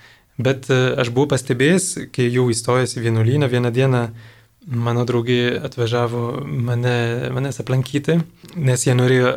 [0.43, 4.01] Bet e, aš buvau pastebėjęs, kai jau įstojęs į vienuolyną, vieną dieną
[4.67, 6.97] mano draugai atvažiavo mane,
[7.33, 8.19] manęs aplankyti,
[8.59, 9.37] nes jie norėjo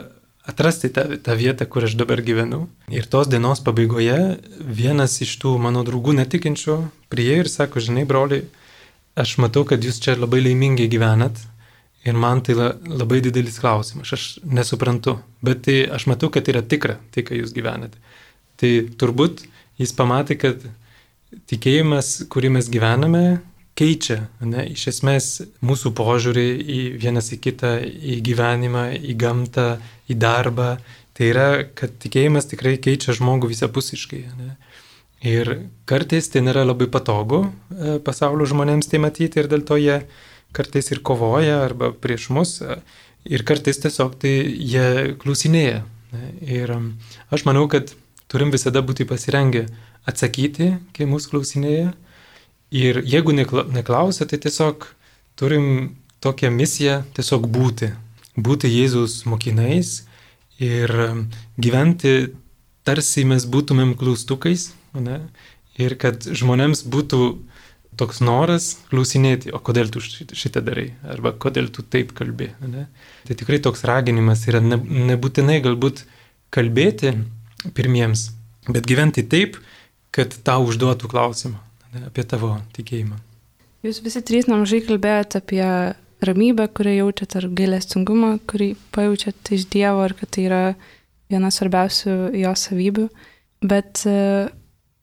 [0.49, 2.65] atrasti tą, tą vietą, kur aš dabar gyvenu.
[2.89, 4.17] Ir tos dienos pabaigoje
[4.59, 6.79] vienas iš tų mano draugų netikinčių
[7.13, 8.47] priejo ir sako, žinai, broliai,
[9.19, 11.37] aš matau, kad jūs čia labai laimingai gyvenat
[12.07, 16.63] Ir man tai la, labai didelis klausimas, aš nesuprantu, bet tai aš matau, kad yra
[16.63, 17.99] tikra tai, ką jūs gyvenate.
[18.59, 19.43] Tai turbūt
[19.79, 20.63] jis pamatė, kad
[21.51, 23.23] tikėjimas, kurį mes gyvename,
[23.79, 25.27] keičia, ne, iš esmės,
[25.63, 29.69] mūsų požiūrį į vienas į kitą, į gyvenimą, į gamtą,
[30.09, 30.73] į darbą.
[31.15, 34.21] Tai yra, kad tikėjimas tikrai keičia žmogų visapusiškai.
[34.39, 34.53] Ne.
[35.27, 35.51] Ir
[35.89, 39.97] kartais tai nėra labai patogu e, pasaulio žmonėms tai matyti ir dėl to jie
[40.55, 42.57] kartais ir kovoja arba prieš mus
[43.25, 45.83] ir kartais tiesiog tai jie klausinėja.
[46.41, 46.93] Ir um,
[47.29, 47.91] aš manau, kad
[48.31, 49.67] turim visada būti pasirengę
[50.09, 51.91] atsakyti, kai mūsų klausinėja.
[52.73, 54.87] Ir jeigu neklausia, tai tiesiog
[55.39, 57.91] turim tokią misiją tiesiog būti.
[58.39, 60.03] Būti Jėzus mokinais
[60.61, 60.91] ir
[61.57, 62.31] gyventi
[62.87, 65.21] tarsi mes būtumėm klaustukais, ne?
[65.79, 67.21] ir kad žmonėms būtų
[67.99, 72.51] toks noras klausinėti, o kodėl tu šitą darai, arba kodėl tu taip kalbė.
[72.63, 72.87] Ne?
[73.27, 74.79] Tai tikrai toks raginimas yra ne,
[75.11, 76.05] nebūtinai galbūt
[76.55, 77.13] kalbėti
[77.75, 78.29] pirmiems,
[78.69, 79.59] bet gyventi taip,
[80.15, 81.59] kad tau užduotų klausimą
[81.93, 83.19] ne, apie tavo tikėjimą.
[83.85, 85.63] Jūs visi trys nemažai kalbėjote apie
[86.25, 90.63] ramybę, kurią jaučiat, ar gailestingumą, kurį pajaučiat iš Dievo, ar kad tai yra
[91.31, 93.07] viena svarbiausių jo savybių.
[93.69, 94.49] Bet e,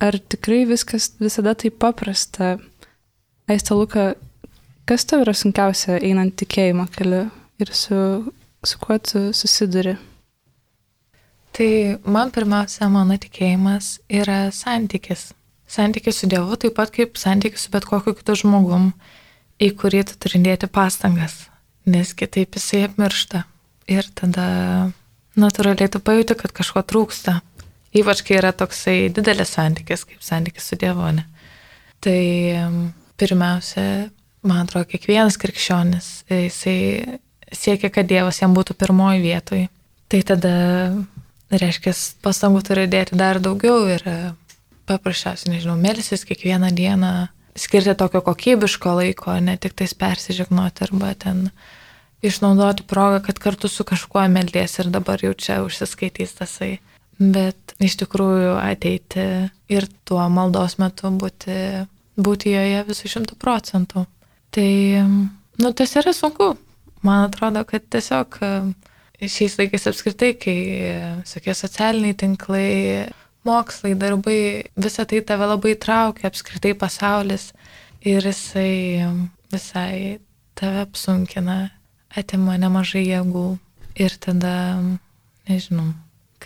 [0.02, 2.56] ar tikrai viskas visada taip paprasta?
[3.46, 4.16] Aista Luka,
[4.90, 7.28] kas tau yra sunkiausia einant tikėjimo keliu
[7.62, 7.98] ir su,
[8.66, 9.92] su kuo tu susiduri?
[11.54, 11.68] Tai
[12.10, 15.28] man pirmiausia, mano tikėjimas yra santykis.
[15.70, 18.90] Santykis su Dievu, taip pat kaip santykis su bet kokiu kitu žmogum,
[19.62, 21.44] į kurį tu turi dėti pastangas,
[21.86, 23.46] nes kitaip jisai apmiršta.
[23.86, 24.50] Ir tada
[25.38, 27.38] natūraliai tu pajūti, kad kažko trūksta.
[27.94, 31.14] Ypač kai yra toksai didelis santykis, kaip santykis su Dievu.
[31.14, 31.28] Ne?
[32.02, 32.20] Tai
[33.20, 34.08] pirmiausia,
[34.46, 37.20] man atrodo, kiekvienas krikščionis, jisai
[37.52, 39.66] siekia, kad Dievas jam būtų pirmoji vietoj.
[40.10, 40.56] Tai tada,
[41.50, 44.04] reiškia, pastangų turi dėti dar daugiau ir
[44.86, 47.14] paprasčiausiai, nežinau, melsis kiekvieną dieną,
[47.58, 51.48] skirti tokio kokybiško laiko, ne tik tais persižegnoti arba ten
[52.26, 56.76] išnaudoti progą, kad kartu su kažkuo meldies ir dabar jau čia užsiskaitys tasai.
[57.18, 59.26] Bet iš tikrųjų ateiti
[59.72, 64.06] ir tuo maldos metu būti, būti joje visų šimtų procentų.
[64.54, 64.70] Tai,
[65.60, 66.54] nu, tas yra sunku.
[67.04, 68.38] Man atrodo, kad tiesiog
[69.20, 70.56] šiais laikais apskritai, kai
[71.28, 72.70] tokie socialiniai tinklai,
[73.46, 74.38] mokslai, darbai,
[74.76, 77.52] visa tai tave labai traukia, apskritai pasaulis
[78.04, 79.06] ir jisai
[79.52, 80.18] visai
[80.58, 81.58] tave apsunkina,
[82.16, 83.46] atima nemažai jėgų
[84.02, 84.56] ir tada,
[85.48, 85.92] nežinau,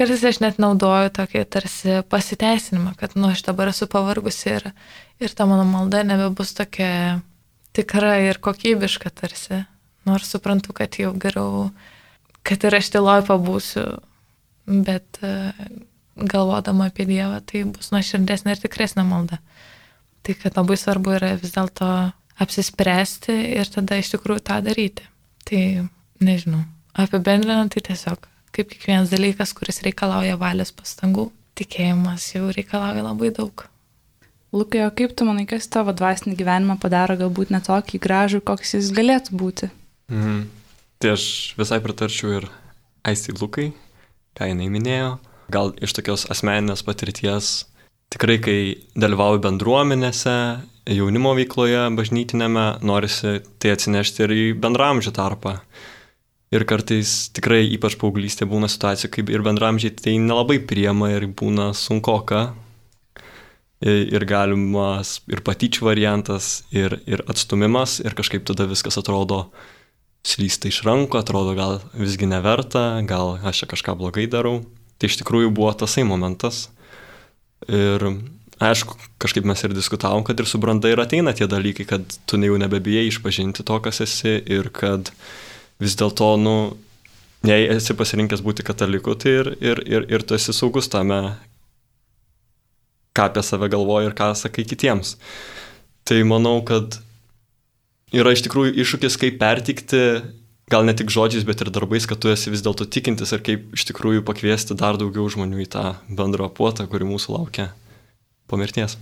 [0.00, 4.70] kartais aš net naudoju tokį tarsi pasiteisinimą, kad, nu, aš dabar esu pavargusi ir,
[5.20, 7.20] ir ta mano malda nebebus tokia
[7.76, 9.60] tikra ir kokybiška tarsi,
[10.08, 11.68] nors suprantu, kad jau geriau,
[12.46, 13.84] kad ir aš tyloj pabūsiu,
[14.64, 15.20] bet
[16.16, 19.40] galvodama apie Dievą, tai bus nuoširdesnė ir tikresnė malda.
[20.24, 21.90] Tai kad labai svarbu yra vis dėlto
[22.40, 25.04] apsispręsti ir tada iš tikrųjų tą daryti.
[25.48, 25.62] Tai
[26.24, 26.64] nežinau,
[26.96, 33.66] apibendrinant tai tiesiog kaip kiekvienas dalykas, kuris reikalauja valios pastangų, tikėjimas jau reikalauja labai daug.
[34.50, 38.90] Lukai, o kaip tu manai, kas tavo dvasinį gyvenimą padaro galbūt netokį gražų, koks jis
[38.96, 39.70] galėtų būti?
[40.10, 40.48] Mm.
[41.00, 41.24] Tai aš
[41.58, 42.48] visai pritarčiau ir
[43.06, 43.70] Aistai Lukai,
[44.36, 45.18] ką jinai minėjo
[45.50, 47.50] gal iš tokios asmeninės patirties,
[48.12, 48.58] tikrai kai
[48.98, 50.36] dalyvauju bendruomenėse,
[50.90, 55.58] jaunimo veikloje, bažnytinėme, norisi tai atsinešti ir į bendramžį tarpą.
[56.50, 61.70] Ir kartais tikrai ypač paauglystė būna situacija, kaip ir bendramžiai tai nelabai priema ir būna
[61.78, 62.48] sunkoka.
[63.80, 69.46] Ir galimas ir patyčių variantas, ir, ir atstumimas, ir kažkaip tada viskas atrodo
[70.26, 74.58] slysta iš rankų, atrodo gal visgi neverta, gal aš čia kažką blogai darau.
[75.00, 76.66] Tai iš tikrųjų buvo tasai momentas.
[77.70, 78.04] Ir
[78.60, 82.42] aišku, kažkaip mes ir diskutavom, kad ir su branda ir ateina tie dalykai, kad tu
[82.42, 85.14] jau nebebijai išpažinti to, kas esi ir kad
[85.80, 86.56] vis dėlto, nu,
[87.46, 91.20] jei esi pasirinkęs būti kataliku, tai ir, ir, ir, ir tu esi saugus tame,
[93.16, 95.16] ką apie save galvoji ir ką sakai kitiems.
[96.08, 97.00] Tai manau, kad
[98.14, 100.04] yra iš tikrųjų iššūkis, kaip pertikti
[100.70, 103.72] gal ne tik žodžiais, bet ir darbais, kad tu esi vis dėlto tikintis ir kaip
[103.74, 107.70] iš tikrųjų pakviesti dar daugiau žmonių į tą bendrą puotą, kuri mūsų laukia
[108.50, 108.96] po mirties.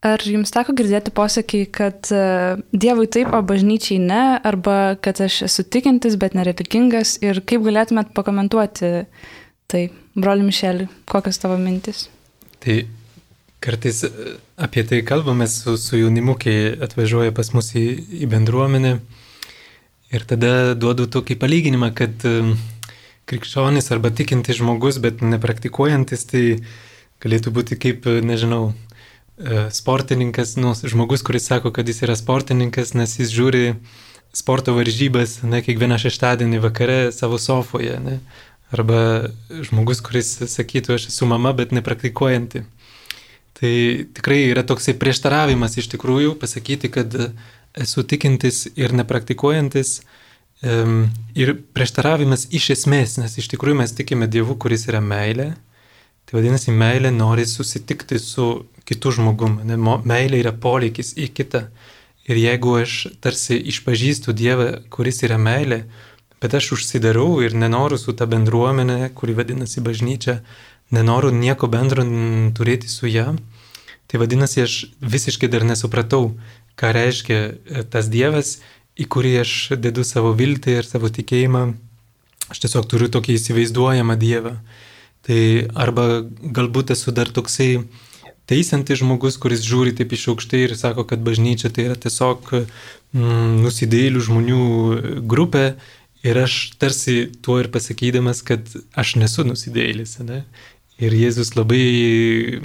[0.00, 5.42] Ar jums teko girdėti posakį, kad uh, Dievui taip, o bažnyčiai ne, arba kad aš
[5.44, 8.92] esu tikintis, bet nereligingas ir kaip galėtumėt pakomentuoti
[9.68, 9.82] tai,
[10.16, 12.06] broli Mišelį, kokios tavo mintis?
[12.64, 12.78] Tai
[13.60, 14.10] kartais e,
[14.56, 17.86] apie tai kalbame su, su jaunimu, kai atvažiuoja pas mus į,
[18.24, 18.96] į bendruomenę.
[20.16, 22.24] Ir tada duodu tokį palyginimą, kad
[23.28, 26.44] krikščionis arba tikintis žmogus, bet nepraktikuojantis, tai
[27.20, 28.90] galėtų būti kaip, nežinau, e,
[29.72, 33.64] sportininkas, nu, žmogus, kuris sako, kad jis yra sportininkas, nes jis žiūri
[34.36, 38.18] sporto varžybas, ne, kiekvieną šeštadienį vakare savo sofoje, ne.
[38.70, 39.30] Arba
[39.66, 42.62] žmogus, kuris sakytų, aš esu mama, bet nepraktikuojanti.
[43.58, 43.72] Tai
[44.16, 47.16] tikrai yra toksai prieštaravimas iš tikrųjų pasakyti, kad
[47.74, 49.98] esu tikintis ir nepraktikuojantis.
[51.40, 55.50] Ir prieštaravimas iš esmės, nes iš tikrųjų mes tikime Dievu, kuris yra meilė.
[56.28, 58.46] Tai vadinasi, meilė nori susitikti su
[58.90, 59.78] kitu žmogumi.
[60.04, 61.68] Meilė yra poreikis į kitą.
[62.30, 65.84] Ir jeigu aš tarsi išpažįstu Dievą, kuris yra meilė,
[66.42, 70.40] bet aš užsidarau ir nenoriu su ta bendruomenė, kuri vadinasi bažnyčia,
[70.94, 72.04] nenoriu nieko bendro
[72.56, 73.34] turėti su ją,
[74.10, 76.34] tai vadinasi, aš visiškai dar nesupratau,
[76.80, 78.58] ką reiškia e, tas Dievas,
[78.98, 81.64] į kurį aš dedu savo viltį ir savo tikėjimą.
[82.50, 84.56] Aš tiesiog turiu tokį įsivaizduojamą Dievą.
[85.26, 85.40] Tai
[85.78, 87.84] arba galbūt esu dar toksai
[88.50, 93.60] teisantis žmogus, kuris žiūri taip iš aukštai ir sako, kad bažnyčia tai yra tiesiog mm,
[93.62, 94.64] nusidėlių žmonių
[95.30, 95.64] grupė
[96.26, 98.66] ir aš tarsi tuo ir pasakydamas, kad
[98.98, 100.18] aš nesu nusidėlis.
[100.26, 100.42] Ne?
[101.00, 102.60] Ir Jėzus labai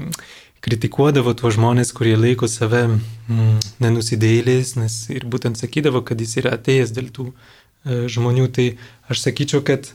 [0.65, 6.55] kritikuodavo tuos žmonės, kurie laiko save mm, nenusidėliais, nes ir būtent sakydavo, kad jis yra
[6.57, 8.49] atėjęs dėl tų e, žmonių.
[8.55, 8.67] Tai
[9.13, 9.91] aš sakyčiau, kad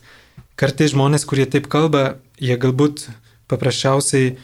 [0.61, 3.09] kartais žmonės, kurie taip kalba, jie galbūt
[3.51, 4.37] paprasčiausiai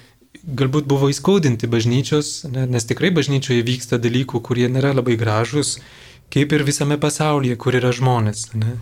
[0.44, 5.76] galbūt buvo įskaudinti bažnyčios, ne, nes tikrai bažnyčioje vyksta dalykų, kurie nėra labai gražus,
[6.32, 8.50] kaip ir visame pasaulyje, kur yra žmonės.
[8.58, 8.76] Ne.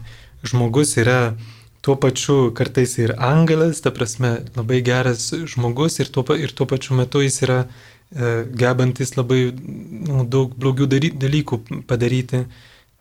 [0.45, 1.37] Žmogus yra
[1.85, 6.97] tuo pačiu kartais ir angelas, ta prasme labai geras žmogus ir tuo, ir tuo pačiu
[6.97, 12.47] metu jis yra e, gebantis labai nu, daug blogių dalykų padaryti.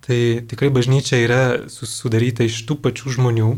[0.03, 0.19] Tai
[0.51, 3.53] tikrai bažnyčia yra sudaryta iš tų pačių žmonių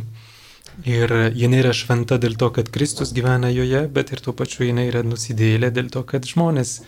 [0.83, 4.89] Ir ji nėra šventa dėl to, kad Kristus gyvena joje, bet ir tuo pačiu jinai
[4.89, 6.81] yra nusidėlė dėl to, kad žmonės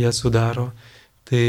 [0.00, 0.70] ją sudaro.
[1.24, 1.44] Tai,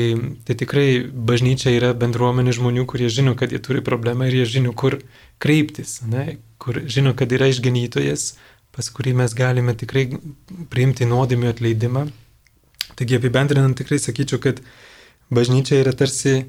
[0.47, 4.71] tai tikrai bažnyčia yra bendruomenė žmonių, kurie žino, kad jie turi problemą ir jie žino,
[4.71, 5.01] kur
[5.43, 6.38] kreiptis, ne?
[6.60, 8.38] kur žino, kad yra išganytojas,
[8.75, 10.08] pas kurį mes galime tikrai
[10.71, 12.05] priimti nuodėmio atleidimą.
[12.95, 14.62] Taigi apibendrinant tikrai sakyčiau, kad
[15.34, 16.45] bažnyčia yra tarsi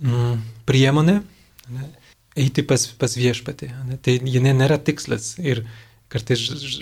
[0.00, 1.20] mm, priemonė,
[1.76, 1.90] ne?
[2.38, 3.70] Eiti pas, pas viešpatį.
[4.04, 5.34] Tai jinai nėra tikslas.
[5.42, 5.64] Ir
[6.10, 6.40] kartais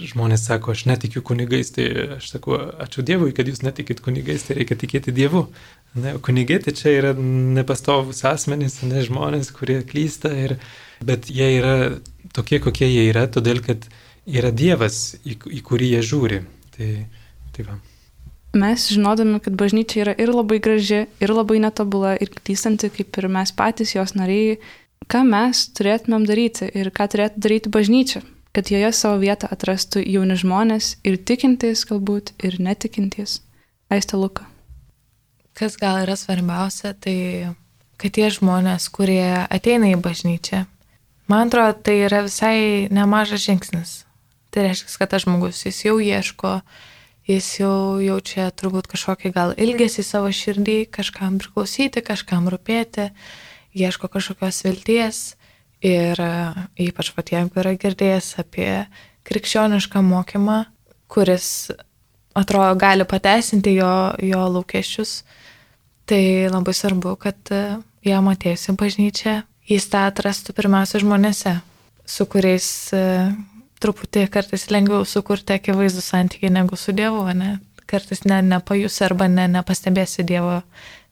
[0.08, 4.56] žmonės sako, aš netikiu kunigais, tai aš sakau, ačiū Dievui, kad jūs netikit kunigais, tai
[4.60, 5.46] reikia tikėti Dievu.
[6.00, 6.14] Ne?
[6.24, 10.56] Kunigai tai čia yra nepastovus asmenys, ne žmonės, kurie klysta, ir,
[11.04, 11.76] bet jie yra
[12.36, 13.84] tokie, kokie jie yra, todėl kad
[14.28, 16.42] yra Dievas, į, į kurį jie žiūri.
[16.76, 16.90] Tai,
[17.56, 17.78] tai va.
[18.56, 23.28] Mes žinodami, kad bažnyčia yra ir labai graži, ir labai netobula, ir klystanti, kaip ir
[23.32, 24.56] mes patys jos nariai,
[25.06, 30.34] ką mes turėtumėm daryti ir ką turėtų daryti bažnyčia, kad joje savo vietą atrastų jauni
[30.40, 33.42] žmonės ir tikintys galbūt ir netikintys.
[33.88, 34.48] Aista Luka.
[35.54, 37.54] Kas gal yra svarbiausia, tai
[37.98, 40.66] kad tie žmonės, kurie ateina į bažnyčią,
[41.30, 43.94] man atrodo, tai yra visai nemažas žingsnis.
[44.54, 46.60] Tai reiškia, kad tas žmogus jis jau ieško,
[47.28, 53.10] jis jau jaučia turbūt kažkokį gal ilgesį savo širdį, kažkam priklausyti, kažkam rūpėti,
[53.78, 55.20] ieško kažkokios vilties
[55.84, 56.32] ir e,
[56.88, 58.70] ypač pat jeigu yra girdėjęs apie
[59.28, 60.64] krikščionišką mokymą,
[61.10, 61.70] kuris
[62.38, 65.22] atrodo gali pateisinti jo, jo lūkesčius,
[66.08, 69.36] tai labai svarbu, kad e, jam atėjus į bažnyčią,
[69.68, 71.58] jis tą atrastų pirmiausia žmonėse,
[72.08, 73.04] su kuriais e,
[73.82, 77.58] truputį kartais lengviau sukurti akivaizdų santykį negu su Dievu, ne?
[77.88, 80.60] Kartais ne, nepajus arba ne, nepastebėsi Dievo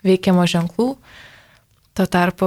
[0.05, 0.91] veikiamo ženklų,
[1.97, 2.47] Tuo tarpu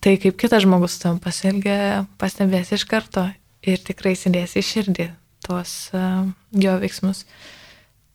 [0.00, 3.26] tai, kaip kitas žmogus tam pasielgia, pastebės iš karto
[3.66, 5.08] ir tikrai įsidės į širdį
[5.44, 6.24] tuos uh,
[6.56, 7.26] jo veiksmus.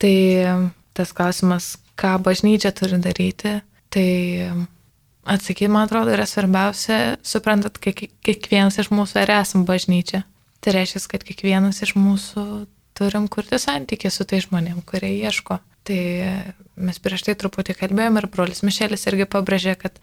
[0.02, 0.16] Tai
[0.98, 3.60] tas klausimas, ką bažnyčia turi daryti,
[3.94, 4.08] tai
[5.30, 10.24] atsakyti, man atrodo, yra svarbiausia, suprantat, kiek, kiekvienas iš mūsų ar esam bažnyčia.
[10.62, 12.46] Tai reiškia, kad kiekvienas iš mūsų
[12.98, 15.58] turim kurti santykį su tai žmonėm, kurie ieško.
[15.88, 16.02] Tai
[16.78, 19.98] mes prieš tai truputį kalbėjom ir brolis Mišelis irgi pabrėžė, kad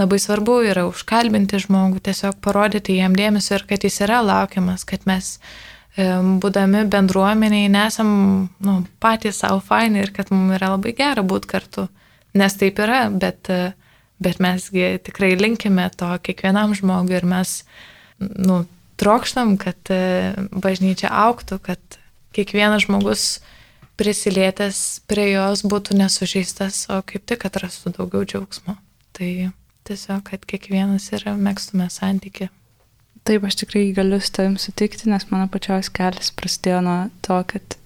[0.00, 5.04] labai svarbu yra užkalbinti žmogų, tiesiog parodyti jam dėmesio ir kad jis yra laukiamas, kad
[5.08, 5.36] mes
[5.96, 8.10] būdami bendruomeniai nesam
[8.62, 11.88] nu, patys savo faini ir kad mums yra labai gera būti kartu.
[12.34, 13.50] Nes taip yra, bet,
[14.22, 17.64] bet mesgi tikrai linkime to kiekvienam žmogui ir mes
[18.20, 18.64] nu,
[19.00, 21.98] trokštam, kad e, bažnyčia auktų, kad
[22.36, 23.40] kiekvienas žmogus
[24.00, 28.76] prisilietęs prie jos būtų nesužeistas, o kaip tik atrastų daugiau džiaugsmo.
[29.16, 29.50] Tai
[29.90, 32.48] tiesiog, kad kiekvienas yra mėgstume santyki.
[33.26, 37.76] Taip, aš tikrai galiu su tavim sutikti, nes mano pačios kelias prasidėjo nuo to, kad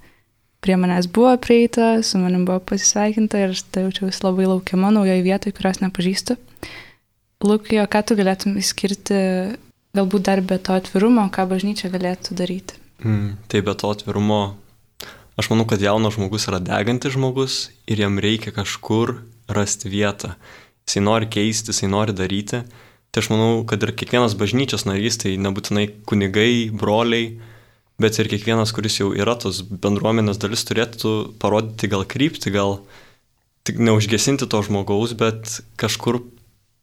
[0.65, 5.25] prie manęs buvo prieita, su manim buvo pasisveikinta ir aš tai jaučiausi labai laukiama naujoje
[5.27, 6.39] vietoje, kurios nepažįstu.
[7.45, 9.19] Lukijo, ką tu galėtum įskirti,
[9.97, 12.79] galbūt dar be to atvirumo, ką bažnyčia galėtų daryti?
[13.05, 14.43] Mm, tai be to atvirumo,
[15.37, 17.59] aš manau, kad jaunas žmogus yra degantis žmogus
[17.91, 19.19] ir jam reikia kažkur
[19.51, 20.37] rasti vietą
[20.89, 22.65] jisai nori keisti, jisai nori daryti.
[23.15, 27.37] Tai aš manau, kad ir kiekvienas bažnyčios narys, tai nebūtinai kunigai, broliai,
[28.03, 32.81] bet ir kiekvienas, kuris jau yra tos bendruomenės dalis, turėtų parodyti gal krypti, gal
[33.65, 36.25] tik neužgesinti to žmogaus, bet kažkur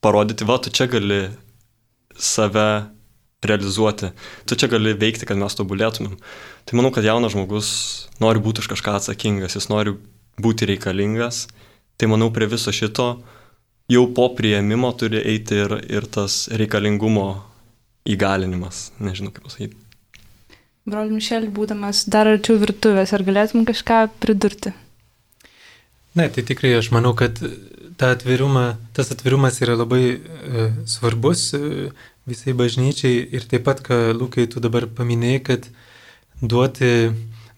[0.02, 1.26] parodyti, va, tu čia gali
[2.16, 2.88] save
[3.44, 4.12] realizuoti.
[4.46, 6.16] Tu čia gali veikti, kad mes tobulėtumėm.
[6.66, 7.70] Tai manau, kad jaunas žmogus
[8.22, 9.96] nori būti už kažką atsakingas, jis nori
[10.42, 11.48] būti reikalingas.
[11.98, 13.16] Tai manau, prie viso šito
[13.92, 17.28] jau po prieimimo turi eiti ir, ir tas reikalingumo
[18.08, 18.90] įgalinimas.
[19.04, 19.78] Nežinau, kaip pasakyti.
[20.90, 24.74] Broli Mišel, būdamas dar arčiau virtuvės, ar galėtum kažką pridurti?
[26.18, 27.38] Ne, tai tikrai aš manau, kad
[28.02, 31.92] ta atviruma, tas atvirumas yra labai e, svarbus e,
[32.28, 35.70] visai bažnyčiai ir taip pat, ką Lukai tu dabar paminėjai, kad
[36.42, 36.90] duoti,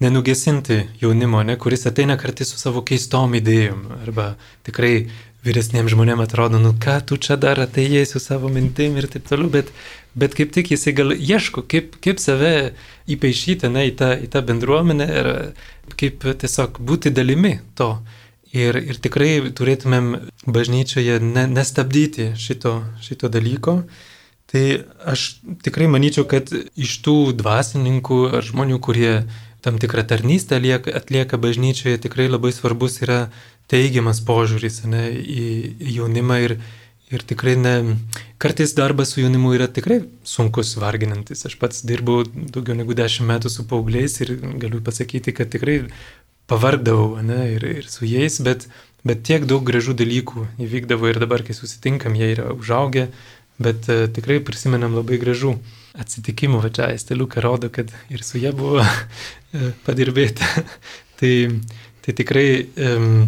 [0.03, 4.33] nenugesinti jaunimo, ne, kuris ateina kartu su savo keistom idėjom arba
[4.67, 5.07] tikrai
[5.43, 9.51] vyresniems žmonėms atrodo, nu ką tu čia dar atėjai su savo mintim ir taip toliau,
[9.51, 9.71] bet,
[10.15, 12.73] bet kaip tik jisai gal ieško, kaip, kaip save
[13.11, 15.31] įpaišyti ne, į, tą, į tą bendruomenę ir
[15.99, 17.97] kaip tiesiog būti dalimi to.
[18.53, 20.11] Ir, ir tikrai turėtumėm
[20.45, 23.79] bažnyčioje ne, nestabdyti šito, šito dalyko.
[24.53, 24.65] Tai
[25.09, 29.15] aš tikrai manyčiau, kad iš tų dvasininkų ar žmonių, kurie
[29.65, 33.31] tam tikrą tarnystę atlieka, atlieka bažnyčioje, tikrai labai svarbus yra
[33.71, 35.45] teigiamas požiūris ne, į,
[35.97, 36.55] jaunimą ir,
[37.13, 37.75] ir tikrai ne,
[38.41, 41.45] kartais darbas su jaunimu yra tikrai sunkus, varginantis.
[41.47, 45.83] Aš pats dirbau daugiau negu dešimt metų su paaugliais ir galiu pasakyti, kad tikrai
[46.51, 48.67] pavargdavau ne, ir, ir su jais, bet,
[49.07, 53.07] bet tiek daug gražių dalykų įvykdavo ir dabar, kai susitinkam, jie yra užaugę,
[53.63, 55.55] bet uh, tikrai prisimenam labai gražų
[56.03, 58.83] atsitikimų, va čia Esteliuka rodo, kad ir su jie buvo
[59.85, 60.47] padirbėti.
[61.19, 61.33] tai,
[62.03, 63.27] tai tikrai um,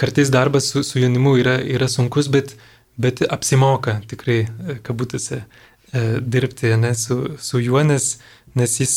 [0.00, 2.54] kartais darbas su, su jaunimu yra, yra sunkus, bet,
[3.00, 4.44] bet apsimoka tikrai,
[4.86, 5.44] kabutėse,
[5.92, 8.18] dirbti ne, su, su juo, nes,
[8.54, 8.94] nes jis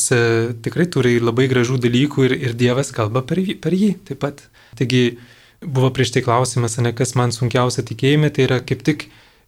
[0.65, 4.45] tikrai turi labai gražių dalykų ir, ir Dievas kalba per, per jį taip pat.
[4.77, 5.17] Taigi
[5.63, 9.07] buvo prieš tai klausimas, ne kas man sunkiausia tikėjime, tai yra kaip tik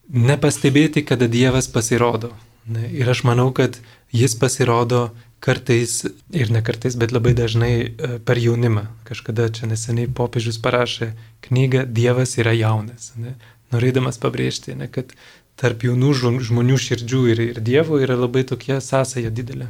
[0.09, 2.33] nepastebėti, kada Dievas pasirodo.
[2.65, 3.77] Ne, ir aš manau, kad
[4.13, 5.11] jis pasirodo
[5.43, 8.85] kartais ir ne kartais, bet labai dažnai e, per jaunimą.
[9.07, 11.11] Kažkada čia neseniai popiežius parašė
[11.45, 13.35] knygą Dievas yra jaunas, ne,
[13.75, 15.13] norėdamas pabrėžti, ne, kad
[15.59, 16.13] tarp jaunų
[16.49, 19.69] žmonių širdžių ir, ir Dievo yra labai tokia sąsaja didelė.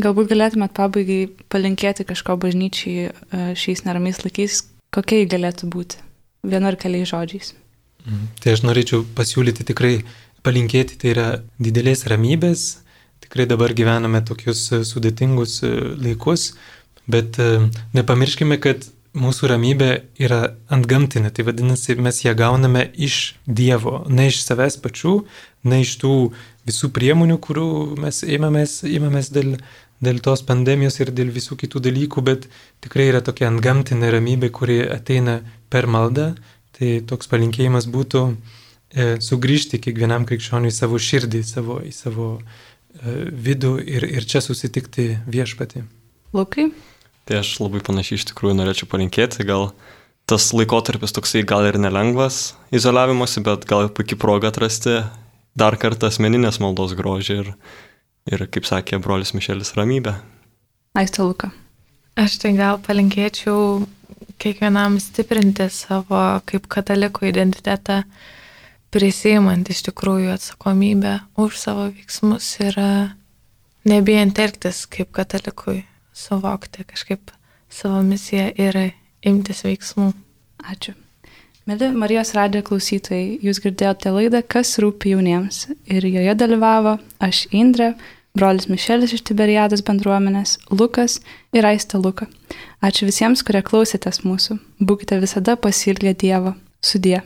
[0.00, 1.22] Galbūt galėtumėt pabaigai
[1.52, 3.10] palinkėti kažko bažnyčiai e,
[3.58, 4.62] šiais neramiais laikais,
[4.94, 5.98] kokie jį galėtų būti,
[6.46, 7.52] vienu ar keliais žodžiais.
[8.06, 8.28] Mm.
[8.40, 9.98] Tai aš norėčiau pasiūlyti tikrai
[10.46, 11.26] palinkėti, tai yra
[11.60, 12.80] didelės ramybės,
[13.30, 15.70] tikrai dabar gyvename tokius e, sudėtingus e,
[16.02, 16.50] laikus,
[17.10, 17.38] bet
[17.94, 18.84] nepamirškime, kad
[19.18, 19.90] mūsų ramybė
[20.22, 25.14] yra antgamtinė, tai vadinasi, mes ją gauname iš Dievo, ne iš savęs pačių,
[25.66, 26.14] ne iš tų
[26.68, 27.70] visų priemonių, kurių
[28.02, 29.56] mes ėmėmės, ėmėmės dėl,
[30.02, 32.46] dėl tos pandemijos ir dėl visų kitų dalykų, bet
[32.84, 36.32] tikrai yra tokia antgamtinė ramybė, kuri ateina per maldą.
[36.78, 42.69] Tai toks palinkėjimas būtų e, sugrįžti kiekvienam krikščioniui savo širdį, savo, į savo e,
[43.00, 45.84] vidų ir, ir čia susitikti viešpatį.
[46.36, 46.70] Lukai?
[47.28, 49.70] Tai aš labai panašiai iš tikrųjų norėčiau palinkėti, gal
[50.30, 55.00] tas laikotarpis toksai gal ir nelengvas izoliavimuose, bet gal puikiai proga atrasti
[55.58, 57.54] dar kartą asmeninės maldos grožį ir,
[58.30, 60.16] ir kaip sakė brolis Mišelis, ramybę.
[60.98, 61.50] Aiste Luka.
[62.18, 63.86] Aš tai gal palinkėčiau
[64.40, 68.02] kiekvienam stiprinti savo kaip katalikų identitetą,
[68.94, 72.78] prisimant iš tikrųjų atsakomybę už savo veiksmus ir
[73.88, 77.30] nebijant elgtis kaip katalikui suvokti kažkaip
[77.70, 78.80] savo misiją ir
[79.26, 80.10] imtis veiksmų.
[80.60, 80.94] Ačiū.
[81.68, 87.92] Mėly Marijos radijo klausytojai, jūs girdėjote laidą Kas rūpi jauniems ir joje dalyvavo aš Indrė,
[88.34, 91.20] brolis Mišelis iš Tiberiados bendruomenės, Lukas
[91.54, 92.26] ir Aista Luka.
[92.82, 94.58] Ačiū visiems, kurie klausėtės mūsų.
[94.80, 96.56] Būkite visada pasilgę Dievo.
[96.80, 97.20] Sudie.